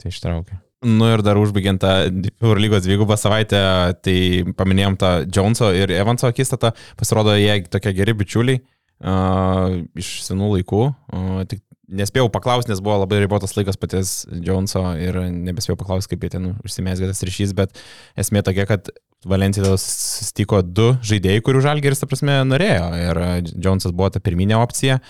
[0.00, 0.58] tai ištraukė.
[0.90, 1.92] Nu ir dar užbaigiant tą
[2.40, 3.60] Eurolygos dvigubą savaitę,
[4.04, 4.16] tai
[4.56, 10.86] paminėjom tą Joneso ir Evanso akistatą, pasirodo jie tokie geri bičiuliai uh, iš senų laikų,
[10.88, 14.12] uh, tik nespėjau paklausti, nes buvo labai ribotas laikas paties
[14.46, 17.80] Joneso ir nebespėjau paklausti, kaip jie ten užsimesgė tas ryšys, bet
[18.20, 18.92] esmė tokia, kad
[19.28, 22.86] Valencija susitiko du žaidėjai, kurių žalgeris, ta prasme, norėjo.
[22.96, 23.20] Ir
[23.52, 25.00] Jonesas buvo ta pirminė opcija.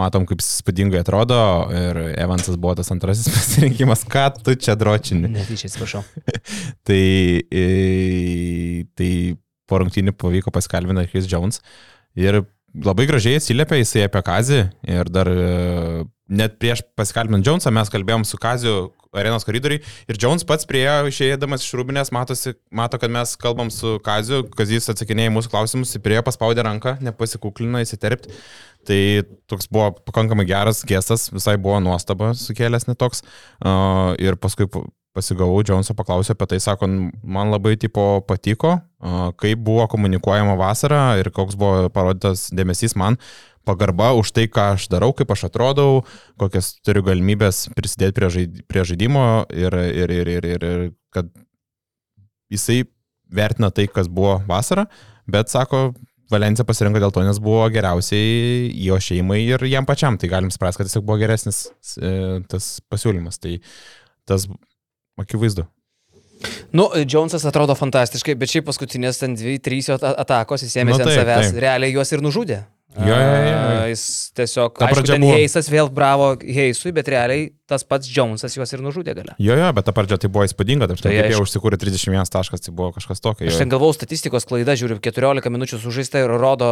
[0.00, 1.36] Matom, kaip spūdingai atrodo
[1.76, 5.28] ir Evansas buvo tas antrasis pasirinkimas, ką tu čia dročini.
[5.34, 6.00] Netyčia, atsiprašau.
[6.88, 7.02] Tai,
[7.52, 7.66] e,
[8.96, 9.10] tai
[9.68, 11.60] po rungtynių pavyko paskalbinti Chris Jones
[12.18, 12.40] ir
[12.86, 15.50] labai gražiai atsiliepė jisai apie Kazį ir dar e,
[16.30, 18.74] net prieš paskalbinant Jonesą mes kalbėjom su Kaziu
[19.16, 23.96] arenos koridoriui ir Jones pats priejo išėdamas iš rūbinės, matosi, mato, kad mes kalbam su
[24.06, 28.30] Kaziu, Kazis atsakinėja į mūsų klausimus, priejo, paspaudė ranką, nepasikuklino įsiterpti.
[28.86, 29.00] Tai
[29.50, 33.26] toks buvo pakankamai geras gestas, visai buvo nuostaba sukėlęs netoks.
[33.60, 38.76] Uh, ir paskui pa- pasigavau, Džonso paklausė apie tai, sako, man labai tipo patiko,
[39.42, 43.18] kaip buvo komunikuojama vasarą ir koks buvo parodytas dėmesys man,
[43.68, 46.02] pagarba už tai, ką aš darau, kaip aš atrodau,
[46.40, 51.28] kokias turiu galimybės prisidėti prie, žaid, prie žaidimo ir, ir, ir, ir, ir, ir kad
[52.50, 52.84] jisai
[53.30, 54.86] vertina tai, kas buvo vasarą,
[55.30, 55.90] bet sako,
[56.30, 60.14] Valencija pasirinko dėl to, nes buvo geriausiai jo šeimai ir jam pačiam.
[60.14, 61.64] Tai galim spręsti, kad tiesiog buvo geresnis
[61.98, 62.12] e,
[62.46, 63.40] tas pasiūlymas.
[63.42, 63.56] Tai
[64.30, 64.44] tas
[65.18, 65.64] akivaizdu.
[66.70, 71.02] Nu, Jonesas atrodo fantastiškai, bet šiaip paskutinės ten dvi, trys jo at- atakos jis ėmėsi
[71.02, 71.58] Nu, ant taip, savęs, taip.
[71.66, 72.60] realiai juos ir nužudė.
[73.00, 74.02] Jo, jo, jo, Jis
[74.36, 78.56] tiesiog, Ta aišku, pradžia ten buvo- Heisas vėl bravo Heisui, bet realiai tas pats Jonesas
[78.58, 79.36] juos ir nužudė gale.
[79.38, 82.66] Jo, jo, bet ta pradžia tai buvo įspūdinga, tai, Tai tai jie užsikūrė 31 taškas,
[82.66, 83.48] tai buvo kažkas tokio.
[83.50, 86.70] Aš ten galvau statistikos klaida, žiūriu, 14 minučių sužaista ir rodo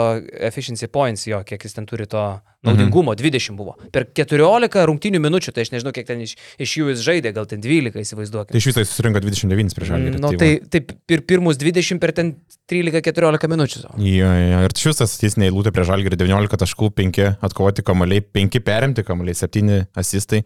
[0.51, 2.25] efficiency points jo, kiek jis ten turi to
[2.67, 3.77] naudingumo, 20 buvo.
[3.95, 7.47] Per 14 rungtinių minučių, tai aš nežinau, kiek ten iš, iš jų jis žaidė, gal
[7.51, 8.55] ten 12 įsivaizduokit.
[8.55, 10.23] Tai iš viso jis susirinko 29 prieš žalgirį.
[10.23, 12.35] Nu, tai, tai pir, pirmus 20 per ten
[12.71, 13.85] 13-14 minučių.
[14.03, 18.61] Jo, jo, ir šis tas statistinė eilutė prie žalgirį 19 taškų, 5 atkovoti kamaliai, 5
[18.67, 20.43] perimti kamaliai, 7 asistai.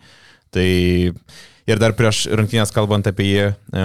[0.53, 0.69] Tai
[1.71, 3.85] ir dar prieš rungtynės kalbant apie jį, e,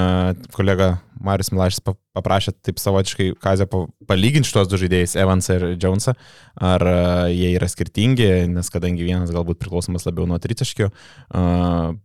[0.56, 5.66] kolega Marius Milašis pa- paprašė taip savotiškai Kazio pa- palyginti šitos du žaidėjus, Evansą ir
[5.82, 6.14] Jonesą,
[6.60, 6.98] ar e,
[7.38, 11.46] jie yra skirtingi, nes kadangi vienas galbūt priklausomas labiau nuo tritaškių, e,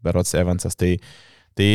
[0.04, 0.98] berots Evansas, tai
[1.58, 1.68] Tai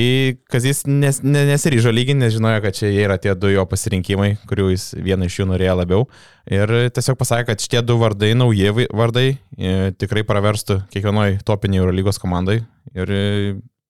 [0.49, 4.71] Kazis nes, ne, nesiryžo lyginti, nes žinojo, kad čia yra tie du jo pasirinkimai, kurių
[4.71, 6.07] jis vieną iš jų norėjo labiau.
[6.49, 12.17] Ir tiesiog pasakė, kad šitie du vardai, nauji vardai, e, tikrai praverstų kiekvienoj topiniai Eurolygos
[12.23, 12.63] komandai
[12.97, 13.13] ir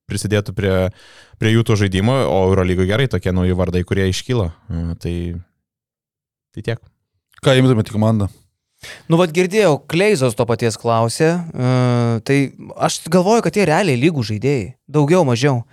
[0.08, 0.74] prisidėtų prie,
[1.40, 4.50] prie jų to žaidimo, o Eurolygoje gerai tokie nauji vardai, kurie iškyla.
[4.52, 5.16] E, Tai,
[6.56, 6.84] tai tiek.
[7.44, 8.32] Ką imtumėte komandą?
[9.10, 11.32] Nu, vad girdėjau, Kleizos to paties klausė.
[11.54, 12.38] Uh, tai
[12.78, 14.76] aš galvoju, kad jie realiai lygų žaidėjai.
[14.86, 15.64] Daugiau, mažiau.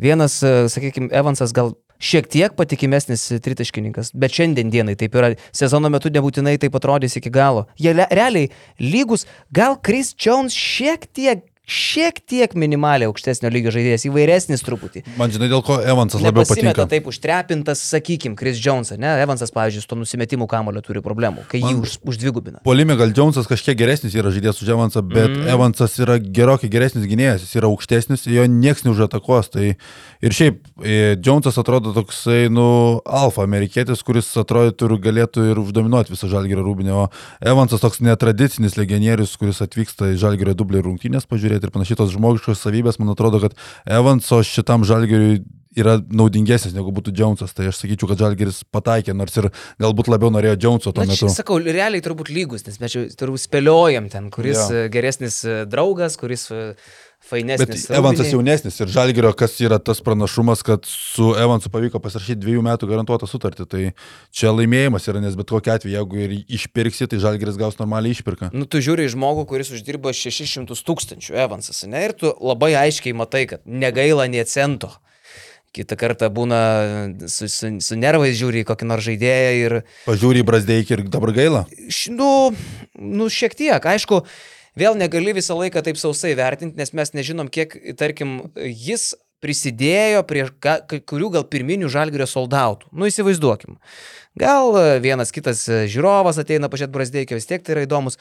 [0.00, 5.34] Vienas, uh, sakykime, Evansas gal šiek tiek patikimesnis tritaškininkas, bet šiandien dienai taip yra.
[5.56, 7.66] Sezono metu nebūtinai taip atrodys iki galo.
[7.78, 8.48] Jie realiai
[8.80, 15.04] lygus, gal Chris Jones šiek tiek, šiek tiek minimaliai aukštesnio lygio žaidėjas, įvairesnis truputį.
[15.20, 16.86] Man žinai, dėl ko Evansas labiau patinka.
[16.90, 19.12] taip užtrepintas, sakykim, Chris Jonesą, ne?
[19.22, 22.62] Evansas, pavyzdžiui, su to nusimetimų kamulio turi problemų, kai jį Man- už, uždvigubina.
[22.66, 25.46] Polime gal Jonesas kažkiek geresnis yra žaidėjas už Evansą, bet Mm.
[25.54, 29.50] Evansas yra gerokai geresnis gynėjas, jis yra aukštesnis, jo nieks neužatakos.
[29.54, 29.76] Tai
[30.22, 36.10] ir šiaip, e, Jonesas atrodo toksai, nu, alfa amerikietis, kuris atrodytų ir galėtų ir uždominuoti
[36.10, 37.10] visą žalgerio rūbinę, o
[37.40, 42.60] Evansas toks netradicinis legionierius, kuris atvyksta į žalgerio dublį rungtynės pažiūrėti ir panašiai tos žmogiškos
[42.64, 43.56] savybės, man atrodo, kad
[43.86, 45.40] Evanso šitam žalgeriui
[45.78, 49.46] yra naudingesnis negu būtų Jonesas, tai aš sakyčiau, kad Žalgeris pataikė, nors ir
[49.78, 51.20] galbūt labiau norėjo Joneso tuo Na, metu.
[51.22, 54.88] čia, sakau, realiai turbūt lygus, nes mes čia turbūt spėliojam ten, kuris Jo.
[54.90, 56.48] geresnis draugas, kuris
[57.30, 57.84] e, Bet fainesnis.
[57.94, 62.88] Evansas jaunesnis ir Žalgirio, kas yra tas pranašumas, kad su Evansu pavyko pasirašyti dviejų metų
[62.90, 63.66] garantuotą sutartį.
[63.70, 63.82] Tai
[64.34, 68.50] čia laimėjimas yra, nes bet kokia atveju, jeigu ir išpirksi, tai Žalgiris gaus normaliai išpirką.
[68.56, 72.02] Nu, tu žiūri į žmogų, kuris uždirba 600 tūkstančių Evansas, ne?
[72.08, 74.92] Ir tu labai aiškiai matai, kad negaila nie cento.
[75.70, 76.60] Kita kartą būna
[77.30, 81.30] su, su, su nervais žiūri į kokį nors žaidėją ir Pažiūri į Brasdeikį ir dabar
[81.36, 81.60] gaila.
[82.10, 82.30] Nu,
[82.98, 84.24] nu, šiek tiek, aišku,
[84.78, 90.44] vėl negali visą laiką taip sausai vertinti, nes mes nežinom, kiek, tarkim, jis prisidėjo prie
[90.60, 92.90] ka, kai kurių gal pirminių žalgerio soldautų.
[92.92, 93.78] Nu įsivaizduokim.
[94.38, 98.20] Gal vienas kitas žiūrovas ateina pažiūrėti Brasdeikio, vis tiek tai yra įdomus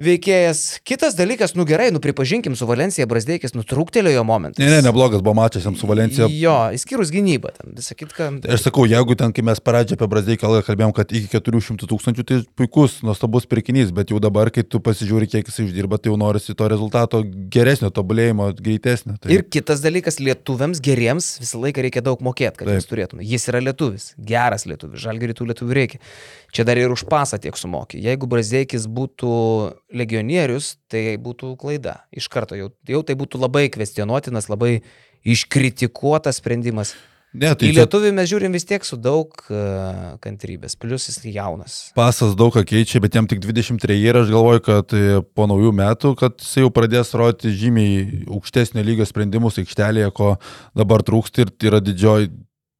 [0.00, 0.80] veikėjas.
[0.86, 4.58] Kitas dalykas, nu gerai, nu pripažinkim, su Valencija Brasdeikis nutrūktelėjo momentas.
[4.58, 6.26] Ne, ne, neblogas buvo mačas jam su Valencija.
[6.30, 8.30] Jo, įskyrus gynybą, ten, visą kitką.
[8.42, 12.26] Tai aš sakau, jeigu ten, kai mes pradžioje apie Brazdeiką kalbėjom, kad iki 400 tūkstančių,
[12.26, 16.18] tai puikus, nuostabus pirkinys, bet jau dabar, kai tu pasižiūri, kiek jis uždirba, tai jau
[16.18, 17.22] norisi to rezultato
[17.54, 19.18] geresnio, tobulėjimo, greitesnio.
[19.22, 19.30] Tai...
[19.34, 22.80] Ir kitas dalykas, lietuviams geriems visą laiką reikia daug mokėti, kad Taip.
[22.80, 23.26] mes turėtume.
[23.30, 26.02] Jis yra lietuvis, geras lietuvis, žalgerį tų lietuvių reikia.
[26.54, 27.98] Čia dar ir už pasą tiek sumokė.
[27.98, 29.30] Jeigu Brazdeikis būtų
[29.96, 32.02] legionierius, tai būtų klaida.
[32.14, 34.78] Iš karto jau, jau tai būtų labai kvestionuotinas, labai
[35.24, 36.94] iškritikuotas sprendimas.
[37.34, 41.90] Ne, Tai į lietuvį mes žiūrim vis tiek su daug uh, kantrybės, plus jis jaunas.
[41.96, 45.72] pasas daug ką keičia, bet jam tik 23 ir aš galvoju, kad e, po naujų
[45.74, 50.36] metų, kad jis jau pradės rodyti žymiai aukštesnio lygio sprendimus aikštelėje, ko
[50.78, 52.30] dabar trūksta ir tai yra didžioji.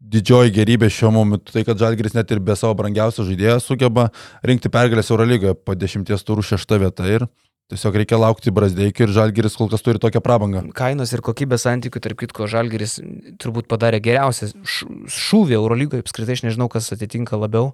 [0.05, 4.11] Didžioji gerybė šiuo momentu tai, kad Žalgiris net ir be savo brangiausio žaidėjo sugeba
[4.44, 7.24] rinkti pergalės Eurolygoje po dešimties turų šešta vieta ir
[7.72, 10.66] tiesiog reikia laukti Brasdeikį ir Žalgiris kol kas turi tokią prabangą.
[10.76, 12.98] Kainos ir kokybės santykių, tarp kitko, Žalgeris
[13.40, 14.50] turbūt padarė geriausią
[15.09, 17.72] šūvį Eurolygoje, apskritai aš nežinau, kas atitinka labiau,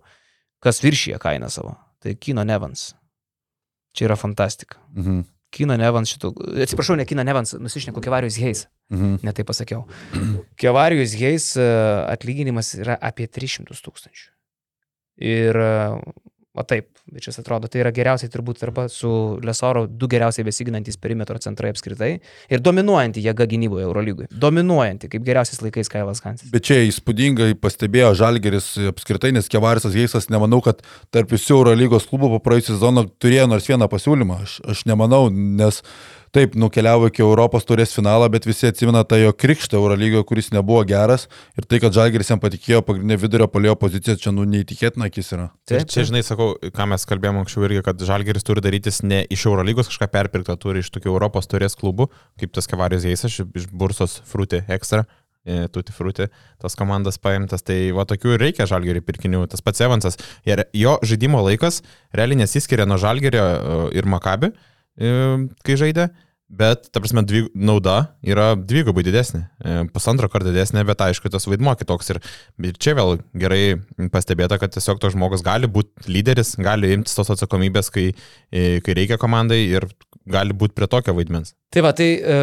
[0.62, 1.74] kas viršyje kainą savo.
[2.00, 2.92] Tai Kino Nevans.
[3.96, 4.78] Čia yra fantastika.
[4.94, 5.26] Mhm.
[5.50, 6.30] Kino Nevans šitų,
[6.62, 9.16] atsiprašau, ne Kino Nevans, nusišneku Kevarijus Heis, Mhm.
[9.26, 9.84] netai pasakiau.
[10.56, 11.64] Kevarijus Heis e,
[12.10, 14.28] atlyginimas yra apie 300 tūkstančių.
[15.20, 16.00] Ir, e,
[16.54, 16.88] o taip,
[17.22, 19.10] šis atrodo, tai yra geriausiai turbūt arba su
[19.46, 22.10] Lesoro du geriausiai besiginantis perimetro centrai apskritai
[22.50, 24.26] ir dominuojanti jėga gynyboje Eurolygui.
[24.34, 26.50] Dominuojanti, kaip geriausiais laikais Kailas Hansis.
[26.50, 30.82] Bet čia įspūdingai pastebėjo Žalgeris apskritai, nes Kevarisas Geisas, nemanau, kad
[31.14, 34.42] tarp visų Eurolygos klubų po praėjusią sezoną turėjo nors vieną pasiūlymą.
[34.48, 35.84] Aš, aš nemanau, nes
[36.32, 40.84] taip nukeliavo iki Europos turės finalą, bet visi atsimena tą jo krikštą Eurolygoje, kuris nebuvo
[40.86, 41.28] geras.
[41.58, 45.48] Ir tai, kad Žalgeris jam patikėjo pagrindinė vidurio polio pozicija, čia nu neįtikėtina akis yra.
[45.70, 49.46] Ir čia, žinai, sakau, ką mes kalbėjome anksčiau irgi, kad Žalgeris turi darytis ne iš
[49.50, 52.08] Eurolygos kažką perpirktą, turi iš tokių Europos turės klubų,
[52.38, 55.04] kaip tas Kavarijos Jeisas, iš- iš Bursos Fruti Extra.
[55.46, 56.26] e, Tuti Fruti,
[56.60, 59.46] tas komandas paimtas, tai va tokių ir reikia žalgerio pirkinių.
[59.48, 61.80] Tas pats Evansas, ir jo žaidimo laikas
[62.12, 64.52] realiai nesiskiria nuo žalgerio e, ir Makabi, e,
[65.00, 66.10] kai žaidė,
[66.50, 71.46] bet, ta prasme, dvig, nauda yra dvigubai didesnė, e, pusantro karto didesnė, bet aišku, tas
[71.48, 72.10] vaidmo kitoks.
[72.10, 72.18] Ir,
[72.66, 73.78] ir čia vėl gerai
[74.12, 78.08] pastebėta, kad tiesiog toks žmogus gali būti lyderis, gali imtis tos atsakomybės, kai,
[78.50, 79.86] e, kai reikia komandai ir
[80.30, 81.54] gali būti prie tokio vaidmens.
[81.72, 82.40] Tai va, tai e,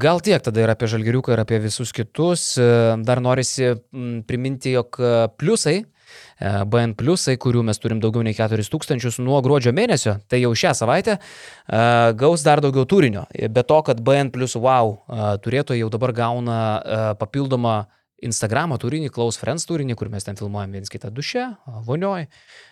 [0.00, 2.52] gal tiek tada ir apie Žalgiriuką, ir apie visus kitus.
[2.62, 2.70] E,
[3.06, 5.95] dar norisi m, priminti, jog e, pliusai, e,
[6.40, 11.16] BN pliusai, kurių mes turim daugiau nei 4000 nuo gruodžio mėnesio, tai jau šią savaitę,
[11.16, 11.82] e,
[12.20, 13.24] gaus dar daugiau turinio.
[13.32, 17.86] Be to, kad BN wow e, turėtojai jau dabar gauna e, papildomą
[18.26, 21.50] Instagramo turinį, Close Friends turinį, kur mes ten filmuojam viens kitą duše,
[21.84, 22.24] vonioj.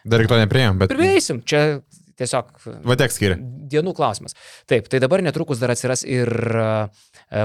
[0.05, 0.93] Dar ir to neprieėm, bet...
[0.93, 1.83] Prieisim, čia
[2.21, 2.51] tiesiog
[2.85, 3.37] Va tiek skiria.
[3.41, 4.37] dienų klausimas.
[4.71, 6.67] Taip, tai dabar netrukus dar atsiras ir e,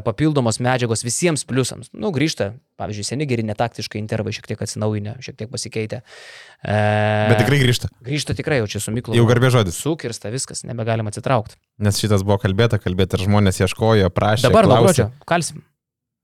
[0.05, 1.89] papildomos medžiagos visiems pliusams.
[1.93, 2.51] Nu, grįžta,
[2.82, 6.01] pavyzdžiui, seni geri netaktiškai intervai šiek tiek atsinaujinę, šiek tiek pasikeitę.
[6.63, 6.78] E,
[7.32, 7.89] Bet tikrai grįžta.
[8.05, 9.15] Grįžta tikrai, jau čia su Miklu.
[9.17, 9.80] Jau garbė žodis.
[9.80, 11.57] Sukirsta viskas, nebegalim atsitraukti.
[11.80, 14.49] Nes šitas buvo kalbėta, kalbėti ir žmonės ieškojo, prašė.
[14.49, 15.63] Dabar nuo gruodžio kalsim.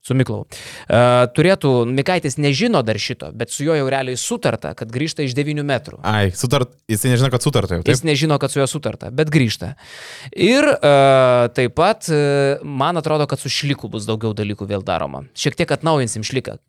[0.06, 0.44] Su Miklau.
[0.46, 5.34] Uh, turėtų, Mikaitis nežino dar šito, bet su juo jau realiai sutarta, kad grįžta iš
[5.38, 5.98] 9 metrų.
[6.06, 7.86] Ai, sutart, jisai nežino, kad sutarta jau.
[7.86, 7.96] Taip?
[7.96, 9.74] Jis nežino, kad su juo sutarta, bet grįžta.
[10.32, 15.26] Ir uh, taip pat, uh, man atrodo, kad su šliku bus daugiau dalykų vėl daroma.
[15.34, 16.60] Šiek tiek atnaujinsim šliką,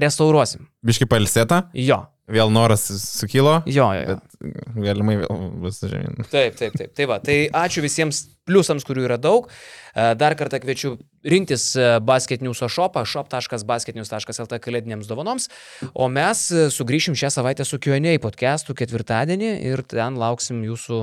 [0.00, 0.64] restauruosim.
[0.86, 4.02] Biški palsėta, Jo, vėl noras sukilo, jo, jo.
[4.02, 4.16] jo.
[4.16, 6.26] bet galimai vėl bus žemyn.
[6.32, 6.94] Taip, taip, taip.
[6.96, 9.48] Tai, va, tai ačiū visiems pliusams, kurių yra daug.
[9.94, 10.94] E, Dar kartą kviečiu
[11.26, 15.48] rinktis e, Basket News shopą, shop.basketnews.lt kalėdinėms dovanoms.
[15.94, 21.02] O mes e, sugrįšim šią savaitę su QA podcastu ketvirtadienį ir ten lauksim jūsų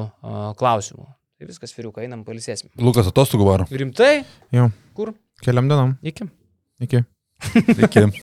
[0.59, 1.07] klausimų.
[1.39, 2.71] Tai viskas, Firiukai, einam, palisėsim.
[2.79, 3.67] Lukas atostogų varo.
[3.71, 4.13] Rimtai?
[4.55, 5.15] Jau, Kur?
[5.43, 5.97] keliam dienom.
[6.05, 6.29] Iki.
[6.87, 7.03] Iki.
[7.83, 8.11] Iki.